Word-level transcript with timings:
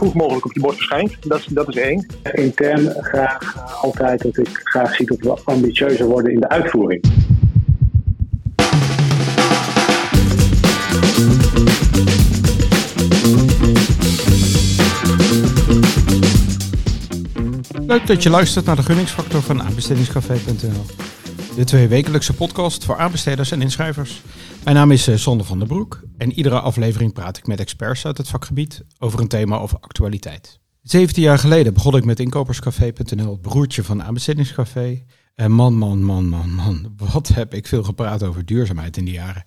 vroeg 0.00 0.14
mogelijk 0.14 0.44
op 0.44 0.52
je 0.52 0.60
bord 0.60 0.74
verschijnt. 0.76 1.16
Dat, 1.28 1.38
is- 1.38 1.46
dat 1.46 1.68
is 1.68 1.76
één. 1.76 2.06
Intern 2.32 2.94
graag 3.00 3.56
altijd 3.82 4.22
dat 4.22 4.36
ik 4.38 4.60
graag 4.64 4.94
zie 4.94 5.06
dat 5.06 5.18
we 5.20 5.38
ambitieuzer 5.44 6.06
worden 6.06 6.32
in 6.32 6.40
de 6.40 6.48
uitvoering. 6.48 7.04
Leuk 17.86 18.06
dat 18.06 18.22
je 18.22 18.30
luistert 18.30 18.64
naar 18.64 18.76
de 18.76 18.82
gunningsfactor 18.82 19.42
van 19.42 19.62
aanbestedingscafé.nl. 19.62 21.09
De 21.60 21.66
twee 21.66 21.88
wekelijkse 21.88 22.34
podcast 22.34 22.84
voor 22.84 22.96
aanbesteders 22.96 23.50
en 23.50 23.62
inschrijvers. 23.62 24.22
Mijn 24.64 24.76
naam 24.76 24.90
is 24.90 25.08
eh, 25.08 25.16
Sander 25.16 25.46
van 25.46 25.58
der 25.58 25.68
Broek 25.68 26.02
en 26.18 26.32
iedere 26.32 26.60
aflevering 26.60 27.12
praat 27.12 27.36
ik 27.36 27.46
met 27.46 27.60
experts 27.60 28.06
uit 28.06 28.18
het 28.18 28.28
vakgebied 28.28 28.84
over 28.98 29.20
een 29.20 29.28
thema 29.28 29.62
of 29.62 29.74
actualiteit. 29.80 30.60
17 30.82 31.22
jaar 31.22 31.38
geleden 31.38 31.74
begon 31.74 31.96
ik 31.96 32.04
met 32.04 32.20
inkoperscafé.nl, 32.20 33.30
het 33.30 33.40
broertje 33.40 33.84
van 33.84 34.02
aanbestedingscafé. 34.02 35.04
En 35.34 35.52
man, 35.52 35.74
man, 35.74 36.02
man, 36.02 36.28
man, 36.28 36.50
man, 36.50 36.94
wat 36.96 37.28
heb 37.28 37.54
ik 37.54 37.66
veel 37.66 37.82
gepraat 37.82 38.22
over 38.22 38.44
duurzaamheid 38.44 38.96
in 38.96 39.04
die 39.04 39.14
jaren. 39.14 39.44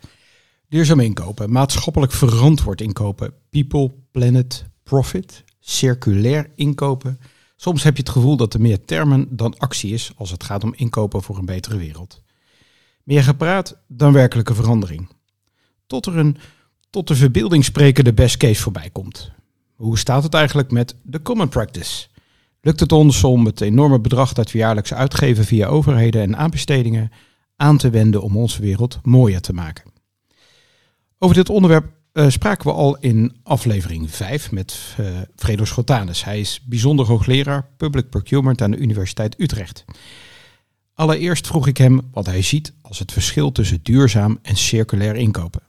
Duurzaam 0.69 0.99
inkopen, 0.99 1.51
maatschappelijk 1.51 2.11
verantwoord 2.11 2.81
inkopen, 2.81 3.33
people, 3.49 3.91
planet, 4.11 4.65
profit, 4.83 5.43
circulair 5.59 6.49
inkopen. 6.55 7.19
Soms 7.63 7.83
heb 7.83 7.95
je 7.95 8.03
het 8.03 8.11
gevoel 8.11 8.37
dat 8.37 8.53
er 8.53 8.61
meer 8.61 8.85
termen 8.85 9.27
dan 9.29 9.57
actie 9.57 9.93
is 9.93 10.11
als 10.15 10.31
het 10.31 10.43
gaat 10.43 10.63
om 10.63 10.73
inkopen 10.75 11.23
voor 11.23 11.37
een 11.37 11.45
betere 11.45 11.77
wereld. 11.77 12.21
Meer 13.03 13.23
gepraat 13.23 13.77
dan 13.87 14.13
werkelijke 14.13 14.53
verandering. 14.53 15.09
Tot 15.87 16.05
er 16.05 16.17
een 16.17 16.37
tot 16.89 17.07
de 17.07 17.15
verbeelding 17.15 17.63
sprekende 17.63 18.13
best 18.13 18.37
case 18.37 18.61
voorbij 18.61 18.89
komt. 18.89 19.31
Hoe 19.75 19.97
staat 19.97 20.23
het 20.23 20.33
eigenlijk 20.33 20.71
met 20.71 20.95
de 21.03 21.21
common 21.21 21.49
practice? 21.49 22.07
Lukt 22.61 22.79
het 22.79 22.91
ons 22.91 23.23
om 23.23 23.45
het 23.45 23.61
enorme 23.61 23.99
bedrag 23.99 24.33
dat 24.33 24.51
we 24.51 24.57
jaarlijks 24.57 24.93
uitgeven 24.93 25.45
via 25.45 25.67
overheden 25.67 26.21
en 26.21 26.37
aanbestedingen 26.37 27.11
aan 27.55 27.77
te 27.77 27.89
wenden 27.89 28.21
om 28.21 28.37
onze 28.37 28.61
wereld 28.61 28.99
mooier 29.03 29.41
te 29.41 29.53
maken? 29.53 29.91
Over 31.17 31.35
dit 31.35 31.49
onderwerp 31.49 31.91
eh, 32.13 32.27
spraken 32.27 32.65
we 32.67 32.73
al 32.73 32.97
in 32.99 33.31
aflevering 33.43 34.11
5 34.11 34.51
met 34.51 34.95
eh 34.99 35.05
Fredo 35.35 35.65
Schotanus. 35.65 36.23
Hij 36.23 36.39
is 36.39 36.65
bijzonder 36.69 37.05
hoogleraar 37.05 37.65
Public 37.77 38.09
Procurement 38.09 38.61
aan 38.61 38.71
de 38.71 38.77
Universiteit 38.77 39.39
Utrecht. 39.39 39.85
Allereerst 40.95 41.47
vroeg 41.47 41.67
ik 41.67 41.77
hem 41.77 42.01
wat 42.11 42.25
hij 42.25 42.41
ziet 42.41 42.73
als 42.81 42.99
het 42.99 43.11
verschil 43.11 43.51
tussen 43.51 43.79
duurzaam 43.83 44.39
en 44.41 44.55
circulair 44.55 45.15
inkopen. 45.15 45.61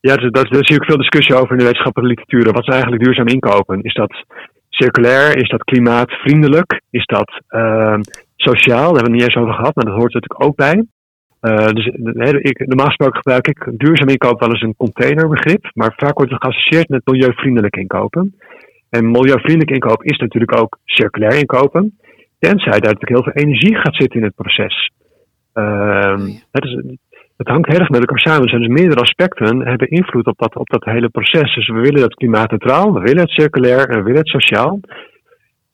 Ja, 0.00 0.16
daar, 0.16 0.30
daar 0.30 0.64
zie 0.64 0.76
ik 0.76 0.84
veel 0.84 0.96
discussie 0.96 1.34
over 1.34 1.52
in 1.52 1.58
de 1.58 1.64
wetenschappelijke 1.64 2.20
literatuur. 2.20 2.52
Wat 2.52 2.62
is 2.62 2.74
eigenlijk 2.74 3.04
duurzaam 3.04 3.26
inkopen? 3.26 3.82
Is 3.82 3.94
dat 3.94 4.24
circulair? 4.68 5.36
Is 5.36 5.48
dat 5.48 5.64
klimaatvriendelijk? 5.64 6.80
Is 6.90 7.04
dat 7.04 7.42
ehm, 7.48 8.00
sociaal? 8.36 8.92
Daar 8.92 9.02
hebben 9.02 9.02
we 9.02 9.10
het 9.10 9.12
niet 9.12 9.22
eens 9.22 9.36
over 9.36 9.54
gehad, 9.54 9.74
maar 9.74 9.84
dat 9.84 9.94
hoort 9.94 10.14
er 10.14 10.20
natuurlijk 10.20 10.44
ook 10.44 10.56
bij. 10.56 10.84
Eh, 11.40 11.66
dus 11.66 11.90
de, 11.96 12.40
ik, 12.40 12.66
normaal 12.66 12.86
gesproken 12.86 13.16
gebruik 13.16 13.46
ik 13.48 13.70
duurzaam 13.76 14.08
inkopen 14.08 14.38
wel 14.38 14.50
eens 14.50 14.62
een 14.62 14.76
containerbegrip, 14.76 15.70
maar 15.74 15.92
vaak 15.96 16.16
wordt 16.16 16.32
het 16.32 16.42
geassocieerd 16.42 16.88
met 16.88 17.06
milieuvriendelijk 17.06 17.76
inkopen. 17.76 18.34
En 18.90 19.10
milieuvriendelijk 19.10 19.70
inkopen 19.70 20.06
is 20.06 20.18
natuurlijk 20.18 20.60
ook 20.60 20.78
circulair 20.84 21.38
inkopen, 21.38 21.98
tenzij 22.38 22.80
daar 22.80 22.92
natuurlijk 22.92 23.08
heel 23.08 23.32
veel 23.32 23.42
energie 23.42 23.76
gaat 23.76 23.94
zitten 23.94 24.20
in 24.20 24.26
het 24.26 24.34
proces. 24.34 24.90
Ehm, 25.52 26.20
het, 26.50 26.64
is, 26.64 26.98
het 27.36 27.48
hangt 27.48 27.68
heel 27.68 27.78
erg 27.78 27.88
met 27.88 28.00
elkaar 28.00 28.18
samen. 28.18 28.42
Er 28.42 28.48
zijn 28.48 28.62
dus 28.62 28.80
meerdere 28.80 29.00
aspecten 29.00 29.66
hebben 29.66 29.88
invloed 29.88 30.26
op 30.26 30.38
dat, 30.38 30.56
op 30.56 30.68
dat 30.68 30.84
hele 30.84 31.08
proces. 31.08 31.54
Dus 31.54 31.68
we 31.68 31.80
willen 31.80 32.00
dat 32.00 32.14
klimaatneutraal, 32.14 32.92
we 32.92 33.00
willen 33.00 33.22
het 33.22 33.30
circulair 33.30 33.88
en 33.88 33.96
we 33.96 34.02
willen 34.02 34.20
het 34.20 34.28
sociaal. 34.28 34.80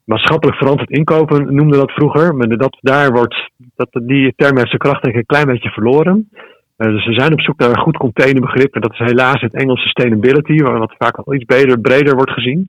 Maatschappelijk 0.07 0.59
verantwoord 0.59 0.91
inkopen 0.91 1.55
noemden 1.55 1.79
dat 1.79 1.91
vroeger, 1.91 2.35
maar 2.35 2.49
dat, 2.49 2.79
daar 2.81 3.11
wordt, 3.11 3.51
dat, 3.75 3.89
die 3.93 4.33
term 4.37 4.57
heeft 4.57 4.69
zijn 4.69 4.81
kracht 4.81 5.03
denk 5.03 5.17
een 5.17 5.27
klein 5.27 5.47
beetje 5.47 5.71
verloren. 5.71 6.29
Eh, 6.77 6.91
dus 6.91 7.07
we 7.07 7.13
zijn 7.13 7.33
op 7.33 7.41
zoek 7.41 7.59
naar 7.59 7.69
een 7.69 7.87
goed 7.87 7.97
containerbegrip 7.97 8.75
en 8.75 8.81
dat 8.81 8.93
is 8.93 8.99
helaas 8.99 9.41
het 9.41 9.55
Engels 9.55 9.81
sustainability, 9.81 10.63
waar 10.63 10.79
wat 10.79 10.95
vaak 10.99 11.17
al 11.17 11.35
iets 11.35 11.45
breder, 11.45 11.81
breder 11.81 12.15
wordt 12.15 12.31
gezien. 12.31 12.69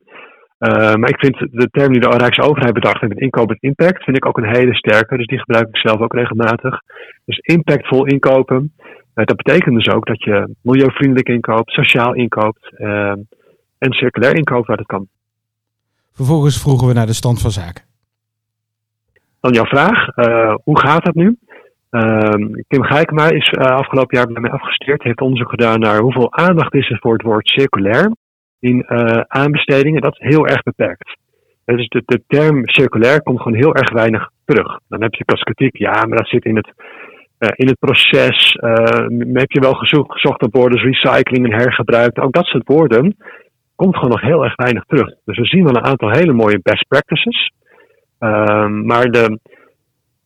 Eh, 0.57 0.95
maar 0.95 1.09
ik 1.09 1.19
vind 1.19 1.37
de 1.51 1.69
term 1.71 1.91
die 1.91 2.01
de 2.01 2.17
Rijksoverheid 2.17 2.73
bedacht 2.73 3.01
heeft, 3.01 3.19
inkoop 3.19 3.49
met 3.49 3.61
impact, 3.61 4.03
vind 4.03 4.17
ik 4.17 4.25
ook 4.25 4.37
een 4.37 4.55
hele 4.55 4.75
sterke. 4.75 5.17
Dus 5.17 5.27
die 5.27 5.39
gebruik 5.39 5.67
ik 5.67 5.77
zelf 5.77 5.99
ook 5.99 6.13
regelmatig. 6.13 6.81
Dus 7.25 7.37
impactvol 7.37 8.05
inkopen. 8.05 8.73
Eh, 9.13 9.25
dat 9.25 9.35
betekent 9.35 9.75
dus 9.75 9.93
ook 9.93 10.05
dat 10.05 10.23
je 10.23 10.55
milieuvriendelijk 10.61 11.29
inkoopt, 11.29 11.71
sociaal 11.71 12.13
inkoopt 12.13 12.69
en 13.77 13.93
circulair 13.93 14.35
inkoopt 14.35 14.67
waar 14.67 14.77
dat 14.77 14.85
kan. 14.85 15.07
Vervolgens 16.19 16.61
vroegen 16.61 16.87
we 16.87 16.93
naar 16.93 17.05
de 17.05 17.21
stand 17.21 17.41
van 17.41 17.51
zaken. 17.51 17.83
Dan 19.39 19.53
jouw 19.53 19.65
vraag, 19.65 20.07
eh, 20.07 20.55
hoe 20.63 20.79
gaat 20.79 21.05
dat 21.05 21.15
nu? 21.15 21.37
Ehm, 21.89 22.51
Kim 22.67 22.83
Geikema 22.83 23.29
is 23.29 23.49
eh, 23.49 23.65
afgelopen 23.65 24.17
jaar 24.17 24.27
bij 24.27 24.41
mij 24.41 24.51
afgestudeerd, 24.51 25.03
heeft 25.03 25.21
onderzoek 25.21 25.49
gedaan 25.49 25.79
naar 25.79 25.99
hoeveel 25.99 26.33
aandacht 26.33 26.73
is 26.73 26.89
er 26.89 26.97
voor 26.99 27.13
het 27.13 27.21
woord 27.21 27.47
circulair 27.47 28.11
in 28.59 28.81
eh, 28.81 29.21
aanbestedingen. 29.27 30.01
Dat 30.01 30.17
is 30.19 30.27
heel 30.27 30.47
erg 30.47 30.63
beperkt. 30.63 31.17
Dus 31.65 31.87
de, 31.87 32.01
de 32.05 32.21
term 32.27 32.61
circulair 32.63 33.21
komt 33.21 33.41
gewoon 33.41 33.57
heel 33.57 33.75
erg 33.75 33.91
weinig 33.91 34.29
terug. 34.45 34.79
Dan 34.87 35.01
heb 35.01 35.13
je 35.13 35.23
als 35.25 35.41
kritiek, 35.41 35.77
ja, 35.77 36.05
maar 36.05 36.17
dat 36.17 36.27
zit 36.27 36.45
in 36.45 36.55
het, 36.55 36.71
in 37.55 37.67
het 37.67 37.79
proces. 37.79 38.57
Heb 39.33 39.51
je 39.51 39.59
wel 39.59 39.73
gezocht, 39.73 40.41
op 40.41 40.55
woorden 40.55 40.79
recycling 40.79 41.45
en 41.45 41.59
hergebruik. 41.59 42.23
Ook 42.23 42.33
dat 42.33 42.45
soort 42.45 42.67
woorden 42.67 43.15
komt 43.77 43.95
gewoon 43.95 44.09
nog 44.09 44.21
heel 44.21 44.43
erg 44.43 44.55
weinig 44.55 44.83
terug. 44.85 45.13
Dus 45.25 45.37
we 45.37 45.45
zien 45.45 45.63
wel 45.63 45.75
een 45.75 45.91
aantal 45.91 46.09
hele 46.09 46.33
mooie 46.33 46.59
best 46.63 46.87
practices. 46.87 47.51
Ehm, 48.19 48.85
maar 48.85 49.05
de 49.05 49.39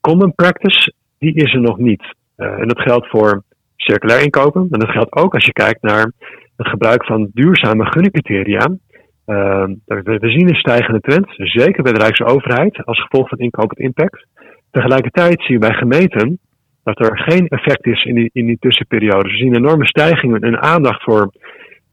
common 0.01 0.35
practice, 0.35 0.93
die 1.19 1.33
is 1.33 1.53
er 1.53 1.61
nog 1.61 1.77
niet. 1.77 2.03
Eh, 2.35 2.59
en 2.59 2.67
dat 2.67 2.81
geldt 2.81 3.09
voor 3.09 3.43
circulair 3.75 4.23
inkopen. 4.23 4.67
En 4.71 4.79
dat 4.79 4.89
geldt 4.89 5.15
ook 5.15 5.33
als 5.33 5.45
je 5.45 5.53
kijkt 5.53 5.81
naar 5.81 6.11
het 6.57 6.67
gebruik 6.67 7.05
van 7.05 7.29
duurzame 7.33 7.85
gunningcriteria. 7.85 8.77
Ehm, 9.25 9.75
we, 9.85 10.29
zien 10.29 10.49
een 10.49 10.55
stijgende 10.55 10.99
trend, 10.99 11.25
zeker 11.35 11.83
bij 11.83 11.93
de 11.93 11.99
Rijksoverheid, 11.99 12.85
als 12.85 13.01
gevolg 13.01 13.29
van 13.29 13.37
inkoop 13.37 13.69
met 13.69 13.79
impact. 13.79 14.25
Tegelijkertijd 14.71 15.41
zien 15.41 15.59
we 15.59 15.67
bij 15.67 15.75
gemeenten 15.75 16.39
dat 16.83 16.99
er 16.99 17.19
geen 17.19 17.47
effect 17.47 17.85
is 17.85 18.03
in 18.03 18.15
die, 18.15 18.29
in 18.33 18.45
die 18.45 18.57
tussenperiode. 18.59 19.29
We 19.29 19.37
zien 19.37 19.55
enorme 19.55 19.85
stijgingen 19.85 20.41
en 20.41 20.61
aandacht 20.61 21.03
voor 21.03 21.31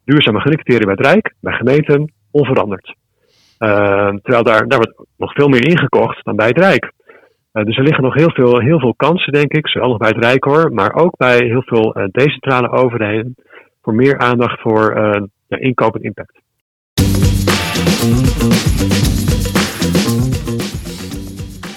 duurzame 0.08 0.40
gunningcriteria 0.40 0.86
bij 0.86 0.96
het 0.96 1.06
Rijk, 1.06 1.34
bij 1.40 1.52
gemeenten, 1.52 2.12
onveranderd. 2.30 2.94
Ehm, 3.58 4.16
terwijl 4.22 4.44
daar, 4.44 4.68
daar 4.68 4.78
wordt 4.78 5.08
nog 5.16 5.32
veel 5.32 5.48
meer 5.48 5.68
ingekocht 5.68 6.24
dan 6.24 6.36
bij 6.36 6.46
het 6.46 6.58
Rijk. 6.58 6.92
Eh, 7.52 7.64
dus 7.64 7.76
er 7.76 7.82
liggen 7.82 8.04
nog 8.04 8.14
heel 8.14 8.30
veel, 8.30 8.60
heel 8.60 8.80
veel 8.80 8.94
kansen, 8.94 9.32
denk 9.32 9.52
ik, 9.52 9.68
zowel 9.68 9.88
nog 9.88 9.98
bij 9.98 10.08
het 10.08 10.24
Rijk 10.24 10.44
hoor, 10.44 10.72
maar 10.72 10.94
ook 10.94 11.16
bij 11.16 11.36
heel 11.36 11.62
veel 11.62 11.94
eh, 11.94 12.04
decentrale 12.10 12.70
overheden, 12.70 13.34
voor 13.82 13.94
meer 13.94 14.18
aandacht 14.18 14.60
voor 14.60 14.90
eh, 14.90 15.22
ja, 15.46 15.58
inkoop 15.58 15.94
en 15.94 16.02
impact. 16.02 16.40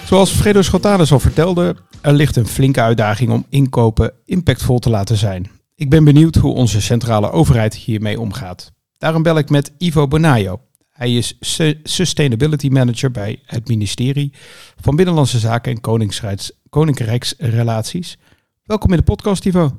Zoals 0.05 0.31
Fredo 0.41 0.61
Schotanus 0.61 1.11
al 1.11 1.19
vertelde, 1.19 1.75
er 2.01 2.13
ligt 2.13 2.35
een 2.35 2.45
flinke 2.45 2.81
uitdaging 2.81 3.31
om 3.31 3.45
inkopen 3.49 4.11
impactvol 4.25 4.79
te 4.79 4.89
laten 4.89 5.15
zijn. 5.15 5.60
Ik 5.81 5.89
ben 5.89 6.03
benieuwd 6.03 6.35
hoe 6.35 6.53
onze 6.53 6.81
centrale 6.81 7.31
overheid 7.31 7.75
hiermee 7.75 8.19
omgaat. 8.19 8.71
Daarom 8.97 9.23
bel 9.23 9.37
ik 9.37 9.49
met 9.49 9.73
Ivo 9.77 10.07
Bonayo. 10.07 10.59
Hij 10.89 11.15
is 11.15 11.37
Su- 11.39 11.79
Sustainability 11.83 12.67
Manager 12.67 13.11
bij 13.11 13.39
het 13.45 13.67
ministerie 13.67 14.33
van 14.81 14.95
Binnenlandse 14.95 15.39
Zaken 15.39 15.71
en 15.71 15.81
Koningsrijks, 15.81 16.51
Koninkrijksrelaties. 16.69 18.17
Welkom 18.63 18.91
in 18.91 18.97
de 18.97 19.03
podcast, 19.03 19.45
Ivo. 19.45 19.77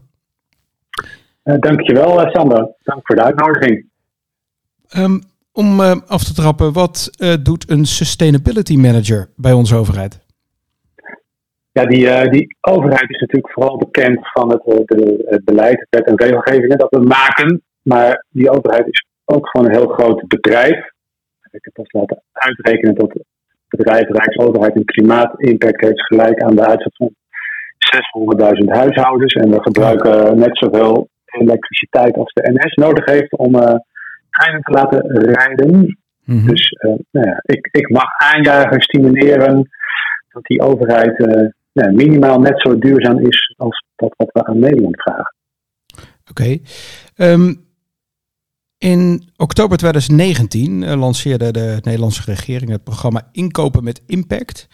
Uh, 1.45 1.59
dankjewel, 1.59 2.27
uh, 2.27 2.33
Sander. 2.33 2.75
Dank 2.83 3.01
voor 3.03 3.17
de 3.17 3.23
uitnodiging. 3.23 3.91
Um, 4.97 5.23
om 5.53 5.81
uh, 5.81 5.97
af 6.06 6.25
te 6.25 6.35
trappen, 6.35 6.73
wat 6.73 7.11
uh, 7.19 7.35
doet 7.43 7.71
een 7.71 7.87
Sustainability 7.87 8.76
Manager 8.76 9.31
bij 9.37 9.53
onze 9.53 9.76
overheid? 9.76 10.22
Ja, 11.73 11.85
die, 11.85 12.05
uh, 12.07 12.31
die 12.31 12.57
overheid 12.61 13.11
is 13.11 13.21
natuurlijk 13.21 13.53
vooral 13.53 13.77
bekend 13.77 14.19
van 14.33 14.51
het, 14.51 14.67
eh, 14.67 14.77
de, 14.85 15.25
het 15.29 15.45
beleid, 15.45 15.81
het 15.81 15.87
wet 15.91 16.07
en 16.07 16.17
regelgevingen 16.17 16.79
dat 16.79 16.91
we 16.91 17.01
maken. 17.01 17.63
Maar 17.83 18.25
die 18.29 18.51
overheid 18.51 18.87
is 18.87 19.07
ook 19.25 19.49
gewoon 19.49 19.67
een 19.67 19.77
heel 19.77 19.89
groot 19.89 20.27
bedrijf. 20.27 20.91
Ik 21.51 21.65
heb 21.65 21.73
pas 21.73 21.93
laten 21.93 22.23
uitrekenen 22.33 22.95
dat 22.95 23.13
het 23.13 23.25
bedrijf 23.69 24.09
Rijksoverheid 24.09 24.77
een 24.77 24.85
klimaatimpact 24.85 25.81
heeft 25.81 26.07
gelijk 26.07 26.43
aan 26.43 26.57
de 26.57 26.67
uitzet 26.67 26.97
van 26.97 27.15
600.000 27.79 28.71
huishoudens. 28.71 29.35
En 29.35 29.51
we 29.51 29.63
gebruiken 29.63 30.39
net 30.39 30.59
zoveel 30.59 31.09
elektriciteit 31.25 32.17
als 32.17 32.33
de 32.33 32.51
NS 32.53 32.75
nodig 32.75 33.05
heeft 33.05 33.37
om 33.37 33.55
uh, 33.55 33.75
treinen 34.31 34.63
te 34.63 34.73
laten 34.73 35.01
rijden. 35.33 35.99
Mhm. 36.25 36.47
Dus 36.47 36.71
uh, 36.71 36.95
nou 37.11 37.27
ja, 37.29 37.41
ik, 37.43 37.69
ik 37.71 37.89
mag 37.89 38.19
aanjagen, 38.33 38.81
stimuleren 38.81 39.69
dat 40.29 40.45
die 40.45 40.61
overheid 40.61 41.19
uh, 41.19 41.49
ja, 41.73 41.91
minimaal 41.91 42.41
net 42.41 42.61
zo 42.61 42.79
duurzaam 42.79 43.19
is 43.19 43.55
als 43.57 43.85
dat 43.97 44.15
wat 44.17 44.33
we 44.33 44.45
aan 44.45 44.59
Nederland 44.59 45.03
vragen. 45.03 45.35
Oké. 46.31 46.59
Um, 47.17 47.71
In 48.83 49.31
oktober 49.37 49.79
2019 49.79 50.83
uh, 50.83 50.95
lanceerde 50.95 51.51
de 51.51 51.79
Nederlandse 51.83 52.23
regering 52.25 52.71
het 52.71 52.85
programma 52.85 53.29
Inkopen 53.33 53.85
met 53.85 54.03
Impact. 54.07 54.69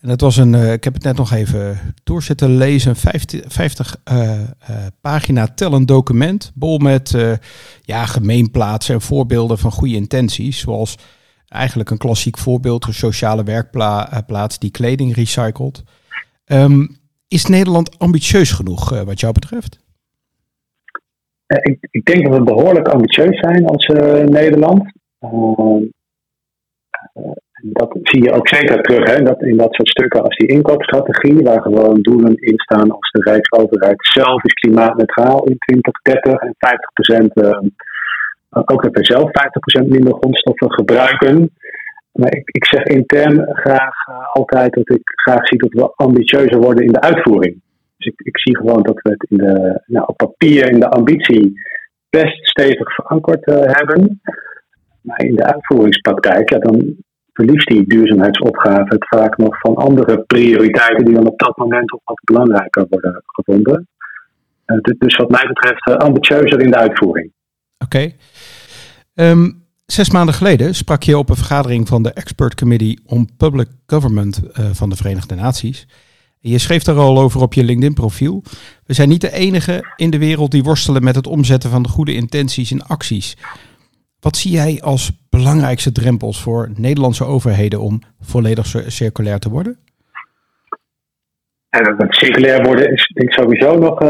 En 0.00 0.08
dat 0.08 0.20
was 0.20 0.36
een, 0.36 0.52
uh, 0.52 0.72
ik 0.72 0.84
heb 0.84 0.94
het 0.94 1.02
net 1.02 1.16
nog 1.16 1.32
even 1.32 1.78
door 2.04 2.22
zitten 2.22 2.56
lezen, 2.56 2.96
50, 2.96 3.52
50 3.52 3.96
uh, 4.12 4.40
pagina 5.00 5.46
tellend 5.46 5.88
document. 5.88 6.52
Bol 6.54 6.78
met 6.78 7.14
ja, 7.82 8.06
gemeenplaatsen 8.06 8.94
en 8.94 9.00
voorbeelden 9.00 9.58
van 9.58 9.72
goede 9.72 9.94
intenties. 9.94 10.58
Zoals 10.58 10.98
eigenlijk 11.48 11.90
een 11.90 11.98
klassiek 11.98 12.38
voorbeeld, 12.38 12.86
een 12.86 12.94
sociale 12.94 13.42
werkplaats 13.42 14.58
die 14.58 14.70
kleding 14.70 15.14
recycelt. 15.14 15.82
Um, 16.52 16.88
is 17.28 17.46
Nederland 17.46 17.98
ambitieus 17.98 18.52
genoeg 18.52 19.04
wat 19.04 19.20
jou 19.20 19.32
betreft? 19.32 19.84
Ik, 21.46 21.78
ik, 21.90 22.04
denk 22.04 22.24
dat 22.26 22.38
we 22.38 22.42
behoorlijk 22.42 22.88
ambitieus 22.88 23.38
zijn 23.38 23.66
als 23.66 23.86
uh, 23.86 24.24
Nederland. 24.24 24.92
Dat 27.62 27.98
zie 28.02 28.22
je 28.22 28.32
ook 28.32 28.48
zeker 28.48 28.82
terug 28.82 29.10
hè, 29.10 29.22
dat 29.22 29.42
in 29.42 29.56
dat 29.56 29.74
soort 29.74 29.88
stukken 29.88 30.22
als 30.22 30.36
die 30.36 30.48
inkoopstrategie, 30.48 31.42
waar 31.42 31.62
gewoon 31.62 32.00
doelen 32.00 32.36
in 32.36 32.58
staan 32.58 32.90
als 32.90 33.10
de 33.10 33.22
Rijksoverheid 33.30 33.96
zelf 33.98 34.44
is 34.44 34.52
klimaatneutraal 34.52 35.44
in 35.44 35.58
2030 35.58 36.40
en 36.40 36.54
50% 37.24 37.26
uh, 37.34 37.58
ook 38.50 38.82
dat 38.82 38.92
wij 38.92 39.04
zelf 39.04 39.30
50% 39.84 39.86
minder 39.86 40.14
grondstoffen 40.14 40.72
gebruiken. 40.72 41.50
Maar 42.16 42.34
ik, 42.34 42.48
ik 42.50 42.64
zeg 42.66 42.82
intern 42.82 43.48
graag 43.52 43.94
altijd 44.32 44.72
dat 44.72 44.90
ik 44.90 45.00
graag 45.04 45.46
zie 45.46 45.58
dat 45.58 45.72
we 45.72 45.92
ambitieuzer 45.94 46.60
worden 46.60 46.84
in 46.84 46.92
de 46.92 47.00
uitvoering. 47.00 47.60
Dus 47.96 48.06
ik, 48.06 48.20
ik 48.20 48.38
zie 48.38 48.56
gewoon 48.56 48.82
dat 48.82 49.00
we 49.02 49.10
het 49.10 49.26
in 49.30 49.36
de, 49.36 49.80
nou, 49.86 50.06
op 50.06 50.16
papier 50.16 50.70
in 50.70 50.80
de 50.80 50.88
ambitie 50.88 51.60
best 52.10 52.46
stevig 52.48 52.94
verankerd 52.94 53.48
uh, 53.48 53.56
hebben. 53.60 54.20
Maar 55.00 55.24
in 55.24 55.34
de 55.34 55.44
uitvoeringspraktijk, 55.44 56.50
ja, 56.50 56.58
dan 56.58 56.94
verliest 57.32 57.68
die 57.68 57.86
duurzaamheidsopgave 57.86 58.84
het 58.88 59.08
vaak 59.08 59.36
nog 59.36 59.58
van 59.58 59.74
andere 59.74 60.18
prioriteiten 60.26 61.04
die 61.04 61.14
dan 61.14 61.26
op 61.26 61.38
dat 61.38 61.56
moment 61.56 61.92
ook 61.92 62.00
wat 62.04 62.20
belangrijker 62.24 62.86
worden 62.90 63.22
gevonden. 63.26 63.88
Uh, 64.66 64.78
dus 64.98 65.16
wat 65.16 65.30
mij 65.30 65.46
betreft 65.46 66.02
ambitieuzer 66.02 66.60
in 66.60 66.70
de 66.70 66.76
uitvoering. 66.76 67.32
Oké. 67.84 67.96
Okay. 67.96 69.30
Um, 69.30 69.65
zes 69.86 70.10
maanden 70.10 70.34
geleden 70.34 70.74
sprak 70.74 71.02
je 71.02 71.18
op 71.18 71.28
een 71.28 71.36
vergadering 71.36 71.88
van 71.88 72.02
de 72.02 72.12
Expert 72.12 72.54
Committee 72.54 72.98
on 73.06 73.28
Public 73.36 73.68
Government 73.86 74.40
uh, 74.42 74.66
van 74.72 74.88
de 74.88 74.96
Verenigde 74.96 75.34
Naties. 75.34 75.86
Je 76.40 76.58
schreef 76.58 76.82
daar 76.82 76.96
al 76.96 77.18
over 77.18 77.40
op 77.40 77.54
je 77.54 77.64
LinkedIn-profiel. 77.64 78.42
We 78.84 78.94
zijn 78.94 79.08
niet 79.08 79.20
de 79.20 79.32
enige 79.32 79.92
in 79.96 80.10
de 80.10 80.18
wereld 80.18 80.50
die 80.50 80.62
worstelen 80.62 81.04
met 81.04 81.14
het 81.14 81.26
omzetten 81.26 81.70
van 81.70 81.82
de 81.82 81.88
goede 81.88 82.14
intenties 82.14 82.70
in 82.70 82.84
acties. 82.84 83.36
Wat 84.20 84.36
zie 84.36 84.50
jij 84.50 84.82
als 84.82 85.12
belangrijkste 85.28 85.92
drempels 85.92 86.40
voor 86.40 86.70
Nederlandse 86.74 87.24
overheden 87.24 87.80
om 87.80 88.00
volledig 88.20 88.74
circulair 88.86 89.38
te 89.38 89.50
worden? 89.50 89.78
En 91.76 91.94
het 91.96 92.14
circulair 92.14 92.62
worden 92.62 92.92
is 92.92 93.10
denk 93.14 93.28
ik 93.28 93.38
sowieso 93.38 93.78
nog 93.78 94.02
uh, 94.02 94.08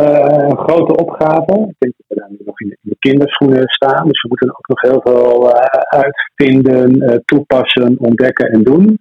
een 0.49 0.59
grote 0.59 0.97
opgave. 0.97 1.53
Ik 1.69 1.75
denk 1.79 1.95
dat 1.97 2.07
we 2.09 2.15
daar 2.15 2.31
nu 2.31 2.39
nog 2.45 2.61
in 2.61 2.69
de, 2.69 2.77
in 2.83 2.91
de 2.91 2.97
kinderschoenen 2.99 3.69
staan. 3.69 4.09
Dus 4.09 4.23
we 4.23 4.29
moeten 4.29 4.49
ook 4.49 4.69
nog 4.69 4.81
heel 4.81 5.01
veel 5.05 5.49
uh, 5.49 5.55
uitvinden, 6.03 7.03
uh, 7.03 7.17
toepassen, 7.25 7.97
ontdekken 7.99 8.51
en 8.51 8.63
doen. 8.63 8.99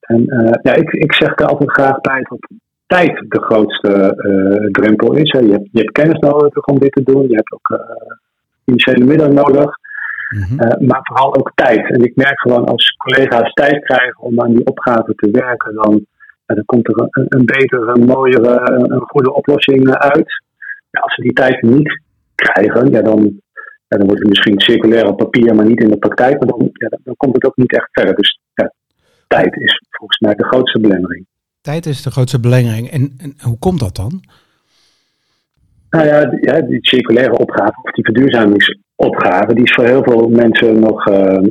En 0.00 0.22
ja, 0.62 0.74
ik, 0.74 0.92
ik 0.92 1.14
zeg 1.14 1.38
er 1.38 1.46
altijd 1.46 1.70
graag 1.70 2.00
bij 2.00 2.26
dat 2.28 2.48
tijd 2.86 3.24
de 3.28 3.40
grootste 3.40 4.14
drempel 4.72 5.14
is. 5.14 5.30
Je 5.30 5.52
hebt, 5.52 5.68
je 5.72 5.78
hebt 5.78 5.92
kennis 5.92 6.18
nodig 6.18 6.64
om 6.64 6.78
dit 6.78 6.92
te 6.92 7.02
doen. 7.02 7.28
Je 7.28 7.34
hebt 7.34 7.52
ook 7.52 7.80
financiële 8.64 9.04
middelen 9.04 9.34
nodig. 9.34 9.78
Uh, 10.30 10.88
maar 10.88 11.00
vooral 11.02 11.36
ook 11.36 11.52
tijd. 11.54 11.90
En 11.90 12.04
ik 12.04 12.16
merk 12.16 12.40
gewoon 12.40 12.64
als 12.64 12.96
collega's 12.96 13.52
tijd 13.52 13.84
krijgen 13.84 14.20
om 14.20 14.40
aan 14.40 14.54
die 14.54 14.66
opgave 14.66 15.14
te 15.14 15.30
werken, 15.30 15.74
dan, 15.74 16.06
dan 16.54 16.64
komt 16.64 16.88
er 16.88 17.08
een, 17.10 17.26
een 17.28 17.44
betere, 17.44 17.92
een 17.94 18.04
mooiere, 18.04 18.60
een 18.88 19.00
goede 19.00 19.32
oplossing 19.34 19.94
uit. 19.94 20.42
Ja, 20.90 21.00
als 21.00 21.14
ze 21.14 21.22
die 21.22 21.32
tijd 21.32 21.62
niet 21.62 22.00
krijgen, 22.34 22.90
ja, 22.90 23.02
dan, 23.02 23.40
ja, 23.88 23.96
dan 23.96 24.06
wordt 24.06 24.18
het 24.18 24.28
misschien 24.28 24.60
circulair 24.60 25.06
op 25.06 25.16
papier, 25.16 25.54
maar 25.54 25.66
niet 25.66 25.80
in 25.80 25.90
de 25.90 25.98
praktijk. 25.98 26.38
Maar 26.38 26.48
dan, 26.48 26.68
ja, 26.72 26.88
dan 27.02 27.16
komt 27.16 27.34
het 27.34 27.44
ook 27.44 27.56
niet 27.56 27.72
echt 27.72 27.88
verder. 27.92 28.14
Dus 28.14 28.40
ja, 28.54 28.72
tijd 29.26 29.56
is 29.56 29.86
volgens 29.90 30.18
mij 30.18 30.34
de 30.34 30.44
grootste 30.44 30.80
belemmering. 30.80 31.26
Tijd 31.60 31.86
is 31.86 32.02
de 32.02 32.10
grootste 32.10 32.40
belemmering. 32.40 32.90
En, 32.90 33.14
en 33.18 33.34
hoe 33.40 33.58
komt 33.58 33.80
dat 33.80 33.96
dan? 33.96 34.22
Nou 35.90 36.06
ja, 36.06 36.24
die, 36.24 36.40
ja, 36.40 36.60
die 36.60 36.78
circulaire 36.86 37.38
opgave 37.38 37.80
of 37.82 37.90
die 37.90 38.04
verduurzamingsopgave, 38.04 39.54
die 39.54 39.64
is 39.64 39.74
voor 39.74 39.84
heel 39.84 40.02
veel 40.02 40.28
mensen 40.28 40.80
nog 40.80 41.08
uh, 41.08 41.48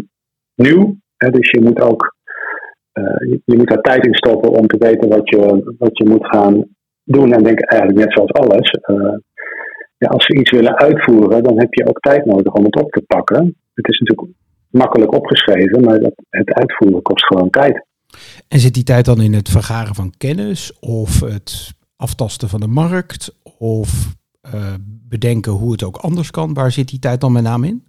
nieuw. 0.55 0.95
Hè, 1.17 1.29
dus 1.29 1.49
je 1.49 1.61
moet 1.61 1.81
ook 1.81 2.15
je, 3.29 3.41
je, 3.45 3.55
moet 3.57 3.67
daar 3.67 3.81
tijd 3.81 4.05
in 4.05 4.15
stoppen 4.15 4.49
om 4.49 4.67
te 4.67 4.77
weten 4.77 5.09
wat 5.09 5.29
je, 5.29 5.73
wat 5.77 5.97
je 5.97 6.09
moet 6.09 6.27
gaan 6.27 6.65
doen. 7.03 7.33
En 7.33 7.43
denk 7.43 7.59
eigenlijk 7.61 7.99
net 7.99 8.13
zoals 8.13 8.33
alles. 8.33 8.77
Uh, 8.89 9.17
ja, 9.97 10.07
als 10.07 10.27
we 10.27 10.39
iets 10.39 10.51
willen 10.51 10.77
uitvoeren, 10.77 11.43
dan 11.43 11.59
heb 11.59 11.73
je 11.73 11.87
ook 11.87 11.99
tijd 11.99 12.25
nodig 12.25 12.53
om 12.53 12.63
het 12.63 12.81
op 12.81 12.91
te 12.91 13.01
pakken. 13.01 13.55
Het 13.73 13.87
is 13.87 13.99
natuurlijk 13.99 14.37
makkelijk 14.69 15.13
opgeschreven, 15.13 15.81
maar 15.83 15.99
dat, 15.99 16.13
het 16.29 16.53
uitvoeren 16.53 17.01
kost 17.01 17.25
gewoon 17.25 17.49
tijd. 17.49 17.85
En 18.47 18.59
zit 18.59 18.73
die 18.73 18.83
tijd 18.83 19.05
dan 19.05 19.21
in 19.21 19.33
het 19.33 19.49
vergaren 19.49 19.95
van 19.95 20.13
kennis 20.17 20.79
of 20.79 21.19
het 21.19 21.73
aftasten 21.95 22.49
van 22.49 22.59
de 22.59 22.67
markt 22.67 23.35
of 23.57 24.15
uh, 24.53 24.73
bedenken 25.09 25.51
hoe 25.51 25.71
het 25.71 25.83
ook 25.83 25.97
anders 25.97 26.31
kan? 26.31 26.53
Waar 26.53 26.71
zit 26.71 26.89
die 26.89 26.99
tijd 26.99 27.21
dan 27.21 27.31
met 27.31 27.43
name 27.43 27.67
in? 27.67 27.83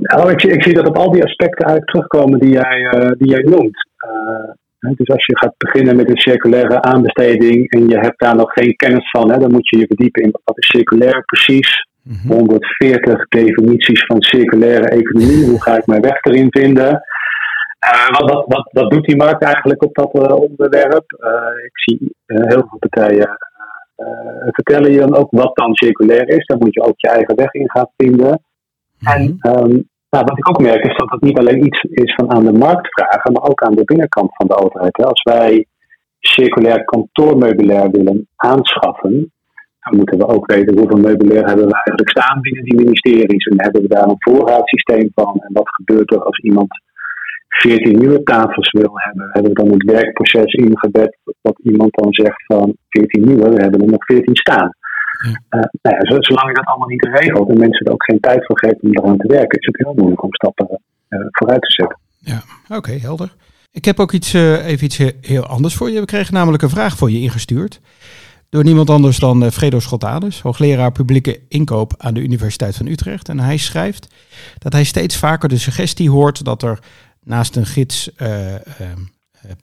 Nou, 0.00 0.30
ik, 0.30 0.42
ik 0.42 0.62
zie 0.62 0.74
dat 0.74 0.88
op 0.88 0.96
al 0.96 1.10
die 1.10 1.24
aspecten 1.24 1.66
uit 1.66 1.86
terugkomen 1.86 2.38
die 2.38 2.50
jij, 2.50 2.80
uh, 2.80 3.10
die 3.18 3.28
jij 3.28 3.42
noemt. 3.42 3.88
Uh, 4.06 4.92
dus 4.96 5.08
als 5.08 5.26
je 5.26 5.38
gaat 5.38 5.54
beginnen 5.58 5.96
met 5.96 6.10
een 6.10 6.18
circulaire 6.18 6.82
aanbesteding 6.82 7.70
en 7.70 7.88
je 7.88 7.98
hebt 7.98 8.20
daar 8.20 8.36
nog 8.36 8.52
geen 8.52 8.76
kennis 8.76 9.10
van, 9.10 9.30
hè, 9.30 9.38
dan 9.38 9.50
moet 9.50 9.68
je 9.68 9.78
je 9.78 9.86
verdiepen 9.86 10.22
in 10.22 10.30
wat 10.44 10.58
is 10.58 10.66
circulair 10.66 11.24
precies. 11.24 11.86
Mm 12.02 12.14
-hmm. 12.22 12.30
140 12.30 13.28
definities 13.28 14.06
van 14.06 14.22
circulaire 14.22 14.88
economie. 14.88 15.44
Hoe 15.44 15.62
ga 15.62 15.76
ik 15.76 15.86
mijn 15.86 16.02
weg 16.02 16.22
erin 16.22 16.46
vinden? 16.50 17.02
Uh, 17.92 18.18
wat, 18.18 18.30
wat, 18.30 18.44
wat, 18.46 18.68
wat, 18.72 18.90
doet 18.90 19.04
die 19.04 19.16
markt 19.16 19.42
eigenlijk 19.42 19.82
op 19.82 19.94
dat 19.94 20.14
uh, 20.14 20.36
onderwerp? 20.36 21.04
Uh, 21.24 21.64
ik 21.64 21.78
zie 21.78 22.14
heel 22.26 22.66
veel 22.68 22.78
partijen 22.78 23.38
vertellen 24.50 24.92
je 24.92 24.98
dan 24.98 25.14
ook 25.14 25.30
wat 25.30 25.56
dan 25.56 25.74
circulair 25.74 26.28
is. 26.28 26.46
Dan 26.46 26.58
moet 26.58 26.74
je 26.74 26.82
ook 26.82 27.00
je 27.00 27.08
eigen 27.08 27.36
weg 27.36 27.52
in 27.52 27.70
gaan 27.70 27.88
vinden. 27.96 28.40
En 29.04 29.22
um, 29.22 29.88
nou, 30.10 30.24
wat 30.24 30.38
ik 30.38 30.48
ook 30.48 30.60
merk 30.60 30.84
is 30.84 30.96
dat 30.96 31.10
het 31.10 31.20
niet 31.20 31.38
alleen 31.38 31.64
iets 31.66 31.82
is 31.82 32.14
van 32.14 32.30
aan 32.32 32.44
de 32.44 32.52
markt 32.52 32.88
vragen, 32.88 33.32
maar 33.32 33.42
ook 33.42 33.62
aan 33.62 33.74
de 33.74 33.84
binnenkant 33.84 34.36
van 34.36 34.46
de 34.46 34.56
overheid. 34.56 34.96
Als 34.96 35.22
wij 35.22 35.66
circulair 36.20 36.84
kantoormeubilair 36.84 37.90
willen 37.90 38.28
aanschaffen, 38.36 39.32
dan 39.80 39.96
moeten 39.96 40.18
we 40.18 40.26
ook 40.26 40.46
weten 40.46 40.78
hoeveel 40.78 40.98
meubilair 40.98 41.46
hebben 41.46 41.66
we 41.66 41.72
eigenlijk 41.72 42.10
staan 42.10 42.40
binnen 42.40 42.64
die 42.64 42.74
ministeries. 42.74 43.46
En 43.46 43.62
hebben 43.62 43.82
we 43.82 43.88
daar 43.88 44.08
een 44.08 44.16
voorraadsysteem 44.18 45.10
van? 45.14 45.34
En 45.40 45.52
wat 45.52 45.68
gebeurt 45.68 46.12
er 46.12 46.22
als 46.24 46.38
iemand 46.38 46.68
14 47.48 47.98
nieuwe 47.98 48.22
tafels 48.22 48.70
wil 48.70 48.92
hebben? 48.94 49.28
Hebben 49.32 49.52
we 49.52 49.62
dan 49.62 49.72
het 49.72 49.82
werkproces 49.82 50.52
ingebed 50.52 51.18
dat 51.42 51.58
iemand 51.62 51.94
dan 51.94 52.12
zegt 52.12 52.44
van 52.46 52.76
14 52.88 53.24
nieuwe, 53.24 53.50
we 53.50 53.62
hebben 53.62 53.80
er 53.80 53.90
nog 53.90 54.04
14 54.04 54.36
staan. 54.36 54.70
Ja. 55.24 55.58
Uh, 55.58 55.64
nou 55.82 55.96
ja, 55.96 56.22
zolang 56.22 56.48
je 56.48 56.54
dat 56.54 56.66
allemaal 56.66 56.88
niet 56.88 57.04
regelt 57.04 57.48
en 57.48 57.58
mensen 57.58 57.86
er 57.86 57.92
ook 57.92 58.04
geen 58.04 58.20
tijd 58.20 58.46
voor 58.46 58.58
geven 58.58 58.78
om 58.80 58.90
eraan 58.90 59.16
te 59.16 59.26
werken, 59.26 59.58
is 59.58 59.66
het 59.66 59.76
heel 59.76 59.94
moeilijk 59.94 60.22
om 60.22 60.34
stappen 60.34 60.68
uh, 61.08 61.20
vooruit 61.30 61.60
te 61.60 61.70
zetten. 61.70 61.98
Ja, 62.18 62.42
oké, 62.64 62.76
okay, 62.76 62.98
helder. 62.98 63.34
Ik 63.70 63.84
heb 63.84 64.00
ook 64.00 64.12
iets, 64.12 64.34
uh, 64.34 64.66
even 64.66 64.84
iets 64.84 64.98
heel 65.20 65.46
anders 65.46 65.74
voor 65.74 65.90
je. 65.90 66.00
We 66.00 66.06
kregen 66.06 66.34
namelijk 66.34 66.62
een 66.62 66.70
vraag 66.70 66.96
voor 66.96 67.10
je 67.10 67.20
ingestuurd. 67.20 67.80
Door 68.48 68.64
niemand 68.64 68.90
anders 68.90 69.18
dan 69.18 69.52
Fredo 69.52 69.78
Schotades, 69.78 70.40
hoogleraar 70.40 70.92
publieke 70.92 71.40
inkoop 71.48 71.94
aan 71.98 72.14
de 72.14 72.20
Universiteit 72.20 72.76
van 72.76 72.86
Utrecht. 72.86 73.28
En 73.28 73.40
hij 73.40 73.56
schrijft 73.56 74.14
dat 74.58 74.72
hij 74.72 74.84
steeds 74.84 75.16
vaker 75.16 75.48
de 75.48 75.58
suggestie 75.58 76.10
hoort 76.10 76.44
dat 76.44 76.62
er 76.62 76.78
naast 77.22 77.56
een 77.56 77.66
gids 77.66 78.10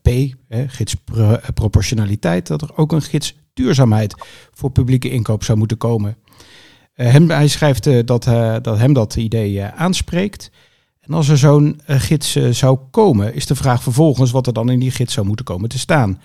P, 0.02 0.10
gids 0.68 0.96
pro 0.96 1.38
proportionaliteit, 1.54 2.48
dat 2.48 2.62
er 2.62 2.78
ook 2.78 2.92
een 2.92 3.02
gids 3.02 3.41
duurzaamheid 3.54 4.16
voor 4.52 4.72
publieke 4.72 5.10
inkoop 5.10 5.44
zou 5.44 5.58
moeten 5.58 5.78
komen. 5.78 6.16
Uh, 6.96 7.12
hem, 7.12 7.30
hij 7.30 7.48
schrijft 7.48 7.88
uh, 7.88 8.00
dat, 8.06 8.26
uh, 8.26 8.56
dat 8.62 8.78
hem 8.78 8.94
dat 8.94 9.16
idee 9.16 9.64
aanspreekt. 9.64 10.52
En 11.02 11.14
als 11.14 11.30
er 11.30 11.38
zo'n 11.38 11.80
gids 11.86 12.32
zou 12.50 12.80
komen, 12.92 13.34
is 13.34 13.46
de 13.46 13.56
vraag 13.56 13.84
vervolgens 13.84 14.32
wat 14.32 14.48
er 14.48 14.54
dan 14.54 14.70
in 14.70 14.80
die 14.80 14.92
gids 14.92 15.14
zou 15.14 15.28
moeten 15.28 15.46
komen 15.46 15.70
te 15.70 15.80
staan. 15.80 16.22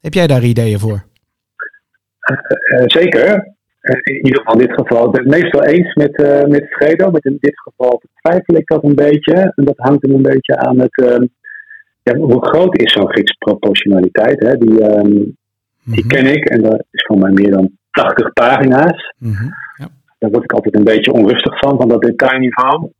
Heb 0.00 0.14
jij 0.14 0.26
daar 0.26 0.44
ideeën 0.44 0.78
voor? 0.78 1.04
zeker. 2.86 3.52
In 4.02 4.24
ieder 4.24 4.38
geval 4.38 4.60
in 4.60 4.66
dit 4.66 4.74
geval. 4.74 5.08
Ik 5.08 5.16
het 5.16 5.26
meestal 5.26 5.62
eens 5.62 5.94
met, 5.94 6.16
met 6.48 6.66
Fredo, 6.68 7.10
maar 7.10 7.20
in 7.24 7.36
dit 7.40 7.60
geval 7.60 8.02
twijfel 8.20 8.54
ik 8.54 8.66
dat 8.66 8.84
een 8.84 8.94
beetje. 8.94 9.52
En 9.54 9.64
dat 9.64 9.76
hangt 9.76 10.08
een 10.08 10.22
beetje 10.22 10.56
aan 10.56 10.78
het. 10.78 11.28
ja, 12.02 12.16
hoe 12.16 12.46
groot 12.46 12.80
is 12.80 12.92
zo'n 12.92 13.12
gidsproportionaliteit? 13.12 14.42
Hè? 14.42 14.56
Die, 14.56 14.96
um, 14.96 15.36
die 15.84 16.06
ken 16.06 16.26
ik 16.26 16.44
en 16.44 16.62
dat 16.62 16.84
is 16.90 17.04
voor 17.06 17.18
mij 17.18 17.30
meer 17.30 17.50
dan 17.50 17.70
80 17.90 18.32
pagina's. 18.32 19.14
Mm 19.18 19.32
-hmm. 19.32 19.50
ja. 19.76 19.88
daar 20.18 20.30
word 20.30 20.44
ik 20.44 20.52
altijd 20.52 20.74
een 20.74 20.84
beetje 20.84 21.12
onrustig 21.12 21.58
van, 21.58 21.78
van 21.78 21.88
dat 21.88 22.02
detailniveau. 22.02 22.90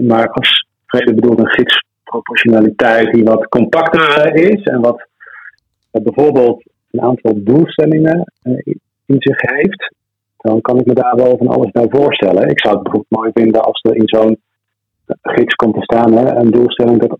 maar 0.00 0.28
als 0.28 0.66
Vrede 0.86 1.14
bedoelt 1.14 1.38
een 1.38 1.50
gidsproportionaliteit 1.50 3.12
die 3.12 3.24
wat 3.24 3.48
compacter 3.48 4.34
is 4.34 4.62
en 4.62 4.80
wat 4.80 5.08
bijvoorbeeld 5.90 6.62
een 6.90 7.00
aantal 7.00 7.32
doelstellingen 7.44 8.32
in 9.06 9.16
zich 9.18 9.40
heeft, 9.40 9.94
dan 10.36 10.60
kan 10.60 10.78
ik 10.78 10.86
me 10.86 10.94
daar 10.94 11.16
wel 11.16 11.36
van 11.36 11.48
alles 11.48 11.70
bij 11.70 11.86
voorstellen. 11.88 12.48
Ik 12.48 12.60
zou 12.60 12.74
het 12.74 12.82
bijvoorbeeld 12.82 13.20
mooi 13.20 13.30
vinden 13.34 13.62
als 13.62 13.80
er 13.82 13.96
in 13.96 14.08
zo'n 14.08 14.38
gids 15.22 15.54
komt 15.54 15.74
te 15.74 15.82
staan 15.82 16.12
hè, 16.12 16.34
een 16.34 16.50
doelstelling 16.50 17.00
dat 17.00 17.18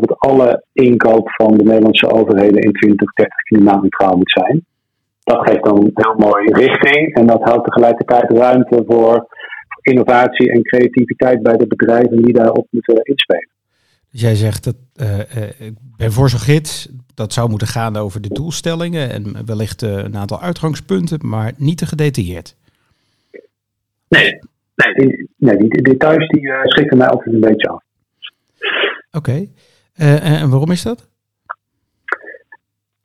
bijvoorbeeld 0.00 0.38
alle 0.38 0.64
inkoop 0.72 1.30
van 1.30 1.56
de 1.56 1.64
Nederlandse 1.64 2.10
overheden 2.10 2.60
in 2.60 2.72
2030 2.72 3.42
klimaatneutraal 3.42 4.16
moet 4.16 4.30
zijn. 4.30 4.64
Dat 5.22 5.48
geeft 5.48 5.64
dan 5.64 5.90
heel 5.94 6.14
mooi 6.16 6.52
richting 6.52 7.14
en 7.14 7.26
dat 7.26 7.42
houdt 7.42 7.64
tegelijkertijd 7.64 8.30
ruimte 8.30 8.84
voor 8.86 9.26
innovatie 9.80 10.50
en 10.50 10.62
creativiteit 10.62 11.42
bij 11.42 11.56
de 11.56 11.66
bedrijven 11.66 12.22
die 12.22 12.32
daarop 12.32 12.66
moeten 12.70 13.02
inspelen. 13.02 13.48
Dus 14.10 14.20
jij 14.20 14.34
zegt 14.34 14.64
dat 14.64 14.76
uh, 14.96 15.18
ik 15.58 15.74
ben 15.96 16.12
voor 16.12 16.28
zo'n 16.28 16.40
gids, 16.40 16.88
dat 17.14 17.32
zou 17.32 17.50
moeten 17.50 17.66
gaan 17.66 17.96
over 17.96 18.20
de 18.20 18.28
doelstellingen 18.28 19.10
en 19.10 19.46
wellicht 19.46 19.82
uh, 19.82 19.90
een 19.90 20.16
aantal 20.16 20.40
uitgangspunten, 20.40 21.18
maar 21.28 21.52
niet 21.56 21.78
te 21.78 21.86
gedetailleerd. 21.86 22.56
Nee, 24.08 24.38
nee, 24.74 24.94
die, 24.94 25.28
nee, 25.36 25.56
die 25.56 25.82
details 25.82 26.28
die 26.28 26.50
schrikken 26.62 26.98
mij 26.98 27.08
altijd 27.08 27.34
een 27.34 27.40
beetje 27.40 27.68
af. 27.68 27.82
Oké, 29.10 29.46
en 29.96 30.50
waarom 30.50 30.70
is 30.70 30.82
dat? 30.82 31.08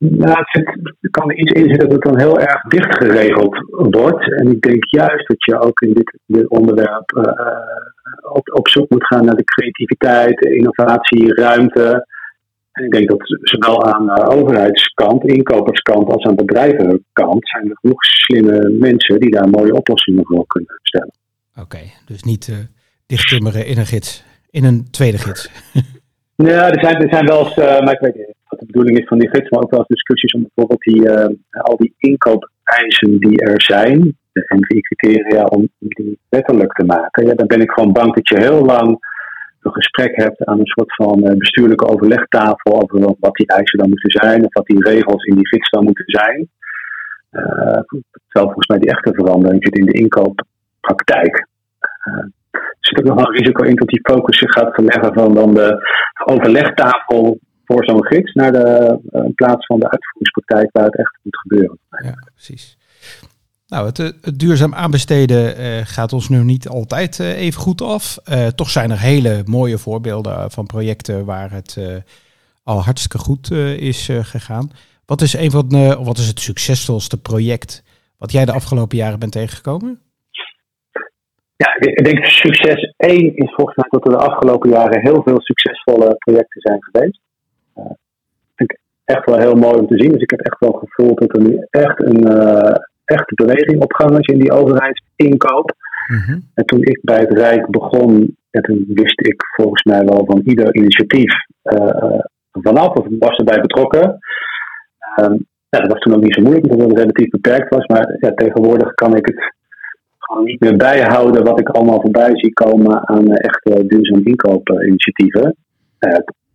Nou, 0.04 0.36
het 0.38 1.10
kan 1.10 1.30
er 1.30 1.36
iets 1.36 1.52
in 1.52 1.68
zitten 1.68 1.88
dat 1.88 1.92
het 1.92 2.02
dan 2.02 2.18
heel 2.18 2.38
erg 2.38 2.62
dicht 2.62 2.96
geregeld 2.96 3.64
wordt. 3.70 4.32
En 4.32 4.50
ik 4.50 4.60
denk 4.60 4.84
juist 4.84 5.28
dat 5.28 5.44
je 5.44 5.60
ook 5.60 5.80
in 5.80 5.92
dit, 5.92 6.18
dit 6.26 6.48
onderwerp 6.48 7.12
uh, 7.16 8.32
op, 8.32 8.54
op, 8.54 8.68
zoek 8.68 8.90
moet 8.90 9.06
gaan 9.06 9.24
naar 9.24 9.36
de 9.36 9.44
creativiteit, 9.44 10.40
innovatie, 10.40 11.34
ruimte. 11.34 12.06
En 12.72 12.84
ik 12.84 12.90
denk 12.90 13.08
dat 13.08 13.38
zowel 13.42 13.84
aan 13.84 14.06
de 14.06 14.26
overheidskant, 14.26 15.24
inkoperskant, 15.24 16.12
als 16.12 16.24
aan 16.24 16.34
bedrijvenkant 16.34 17.48
zijn 17.48 17.70
er 17.70 17.78
genoeg 17.80 18.04
slimme 18.04 18.76
mensen 18.78 19.20
die 19.20 19.30
daar 19.30 19.48
mooie 19.48 19.74
oplossingen 19.74 20.24
voor 20.26 20.46
kunnen 20.46 20.78
stellen. 20.82 21.14
Oké, 21.60 21.80
dus 22.06 22.22
niet 22.22 22.48
uh, 22.48 22.56
dichttimmeren 23.06 23.66
in 23.66 23.78
een 23.78 23.86
gids, 23.86 24.24
in 24.50 24.64
een 24.64 24.90
tweede 24.90 25.18
gids. 25.18 25.50
ja, 26.34 26.70
er 26.70 26.80
zijn, 26.80 27.02
er 27.02 27.12
zijn 27.12 27.26
wel 27.26 27.44
eens, 27.44 27.56
uh, 27.56 27.80
maar 27.80 27.92
ik 27.92 28.00
weet 28.00 28.14
niet 28.14 28.34
wat 28.48 28.60
de 28.60 28.66
bedoeling 28.66 28.98
is 28.98 29.06
van 29.06 29.18
die 29.18 29.28
gids, 29.28 29.50
maar 29.50 29.62
ook 29.62 29.70
wel 29.70 29.78
eens 29.78 29.88
discussies 29.88 30.32
om 30.32 30.42
bijvoorbeeld 30.42 30.80
die, 30.80 31.02
uh, 31.08 31.62
al 31.62 31.76
die 31.76 31.94
inkoopeisen 31.98 33.18
die 33.18 33.40
er 33.40 33.62
zijn, 33.62 34.16
de 34.32 34.44
NVI-criteria, 34.56 35.44
om 35.44 35.68
die 35.78 36.18
letterlijk 36.28 36.72
te 36.72 36.84
maken. 36.84 37.26
Ja, 37.26 37.34
dan 37.34 37.46
ben 37.46 37.60
ik 37.60 37.70
gewoon 37.70 37.92
bang 37.92 38.14
dat 38.14 38.28
je 38.28 38.38
heel 38.38 38.64
lang 38.64 39.10
een 39.62 39.72
gesprek 39.72 40.16
hebt 40.16 40.44
aan 40.44 40.58
een 40.58 40.66
soort 40.66 40.94
van 40.94 41.26
uh, 41.26 41.36
bestuurlijke 41.36 41.88
overlegtafel 41.88 42.82
over 42.82 43.14
wat 43.20 43.34
die 43.34 43.46
eisen 43.46 43.78
dan 43.78 43.88
moeten 43.88 44.10
zijn, 44.10 44.44
of 44.44 44.52
wat 44.52 44.66
die 44.66 44.88
regels 44.88 45.24
in 45.24 45.34
die 45.34 45.48
gids 45.48 45.70
dan 45.70 45.84
moeten 45.84 46.04
zijn. 46.06 46.48
Uh, 47.30 47.80
terwijl 48.28 48.52
volgens 48.52 48.66
mij 48.66 48.78
die 48.78 48.90
echte 48.90 49.14
verandering 49.14 49.64
zit 49.64 49.78
in 49.78 49.86
de 49.86 49.92
inkooppraktijk. 49.92 51.46
Uh, 52.08 52.24
ook 52.98 53.04
nog 53.04 53.18
een 53.18 53.34
risico 53.34 53.62
in 53.62 53.76
dat 53.76 53.88
die 53.88 54.00
focus 54.02 54.38
gaat 54.38 54.74
verleggen 54.74 55.14
van 55.14 55.34
dan 55.34 55.54
de 55.54 55.76
overlegtafel 56.24 57.38
voor 57.64 57.84
zo'n 57.84 58.06
gids 58.06 58.32
naar 58.32 58.52
de, 58.52 58.98
in 59.10 59.34
plaats 59.34 59.66
van 59.66 59.80
de 59.80 59.90
uitvoeringspraktijk 59.90 60.68
waar 60.72 60.84
het 60.84 60.98
echt 60.98 61.18
moet 61.22 61.38
gebeuren. 61.38 61.78
Ja, 61.88 62.14
precies. 62.34 62.76
Nou, 63.66 63.86
het, 63.86 63.96
het, 63.96 64.38
duurzaam 64.38 64.74
aanbesteden 64.74 65.60
uh, 65.60 65.80
gaat 65.84 66.12
ons 66.12 66.28
nu 66.28 66.44
niet 66.44 66.68
altijd 66.68 67.18
even 67.18 67.60
goed 67.60 67.82
af. 67.82 68.18
toch 68.54 68.70
zijn 68.70 68.90
er 68.90 69.00
hele 69.00 69.42
mooie 69.44 69.78
voorbeelden 69.78 70.50
van 70.50 70.66
projecten 70.66 71.24
waar 71.24 71.50
het 71.50 71.78
al 72.62 72.82
hartstikke 72.82 73.18
goed 73.18 73.50
is 73.76 74.08
gegaan. 74.22 74.70
Wat 75.06 75.20
is, 75.20 75.34
een 75.34 75.50
van 75.50 75.68
wat 76.04 76.18
is 76.18 76.26
het 76.26 76.40
succesvolste 76.40 77.20
project 77.20 77.82
wat 78.22 78.32
jij 78.32 78.44
de 78.44 78.52
afgelopen 78.52 78.96
jaren 78.96 79.18
bent 79.18 79.32
tegengekomen? 79.32 80.00
Ja, 81.56 81.76
ik 81.78 82.04
denk 82.04 82.26
succes 82.26 82.94
1 82.96 83.36
is 83.36 83.54
volgens 83.54 83.76
mij 83.76 83.86
dat 83.88 84.04
er 84.04 84.18
de 84.18 84.24
afgelopen 84.30 84.70
jaren 84.70 85.00
heel 85.00 85.22
veel 85.22 85.40
succesvolle 85.40 86.14
projecten 86.18 86.60
zijn 86.60 86.82
geweest. 86.82 87.20
Uh, 87.76 87.84
vind 88.54 88.70
ik 88.70 88.78
echt 89.04 89.24
wel 89.24 89.38
heel 89.38 89.54
mooi 89.54 89.78
om 89.78 89.86
te 89.86 89.98
zien. 89.98 90.12
Dus 90.12 90.22
ik 90.22 90.30
heb 90.30 90.40
echt 90.40 90.58
wel 90.58 90.72
gevoeld 90.72 91.18
dat 91.20 91.36
er 91.36 91.42
nu 91.42 91.66
echt 91.70 92.02
een 92.02 92.32
uh, 92.32 92.74
echte 93.04 93.34
beweging 93.34 93.82
op 93.82 93.92
gang 93.92 94.18
is 94.18 94.34
in 94.34 94.38
die 94.38 94.52
overheidsinkoop. 94.52 95.72
Mm-hmm. 96.06 96.42
En 96.54 96.64
toen 96.64 96.82
ik 96.82 96.98
bij 97.02 97.18
het 97.18 97.32
Rijk 97.32 97.70
begon, 97.70 98.36
en 98.50 98.62
toen 98.62 98.84
wist 98.88 99.20
ik 99.20 99.42
volgens 99.56 99.82
mij 99.82 100.04
wel 100.04 100.24
van 100.26 100.40
ieder 100.44 100.74
initiatief 100.74 101.32
uh, 101.64 102.20
vanaf, 102.52 102.88
of 102.88 103.06
was 103.18 103.36
erbij 103.36 103.60
betrokken. 103.60 104.18
Um, 105.20 105.46
ja, 105.68 105.78
dat 105.78 105.92
was 105.92 106.00
toen 106.00 106.14
ook 106.14 106.22
niet 106.22 106.34
zo 106.34 106.42
moeilijk, 106.42 106.72
omdat 106.72 106.88
het 106.88 106.98
relatief 106.98 107.28
beperkt 107.28 107.74
was. 107.74 107.86
Maar 107.86 108.16
ja, 108.18 108.32
tegenwoordig 108.34 108.94
kan 108.94 109.16
ik 109.16 109.26
het 109.26 109.54
gewoon 110.32 110.46
niet 110.46 110.60
meer 110.60 110.76
bijhouden 110.76 111.44
wat 111.44 111.60
ik 111.60 111.68
allemaal 111.68 112.00
voorbij 112.00 112.30
zie 112.32 112.52
komen 112.52 113.08
aan 113.08 113.32
echte 113.32 113.86
duurzaam 113.86 114.20
inkoopinitiatieven. 114.24 115.56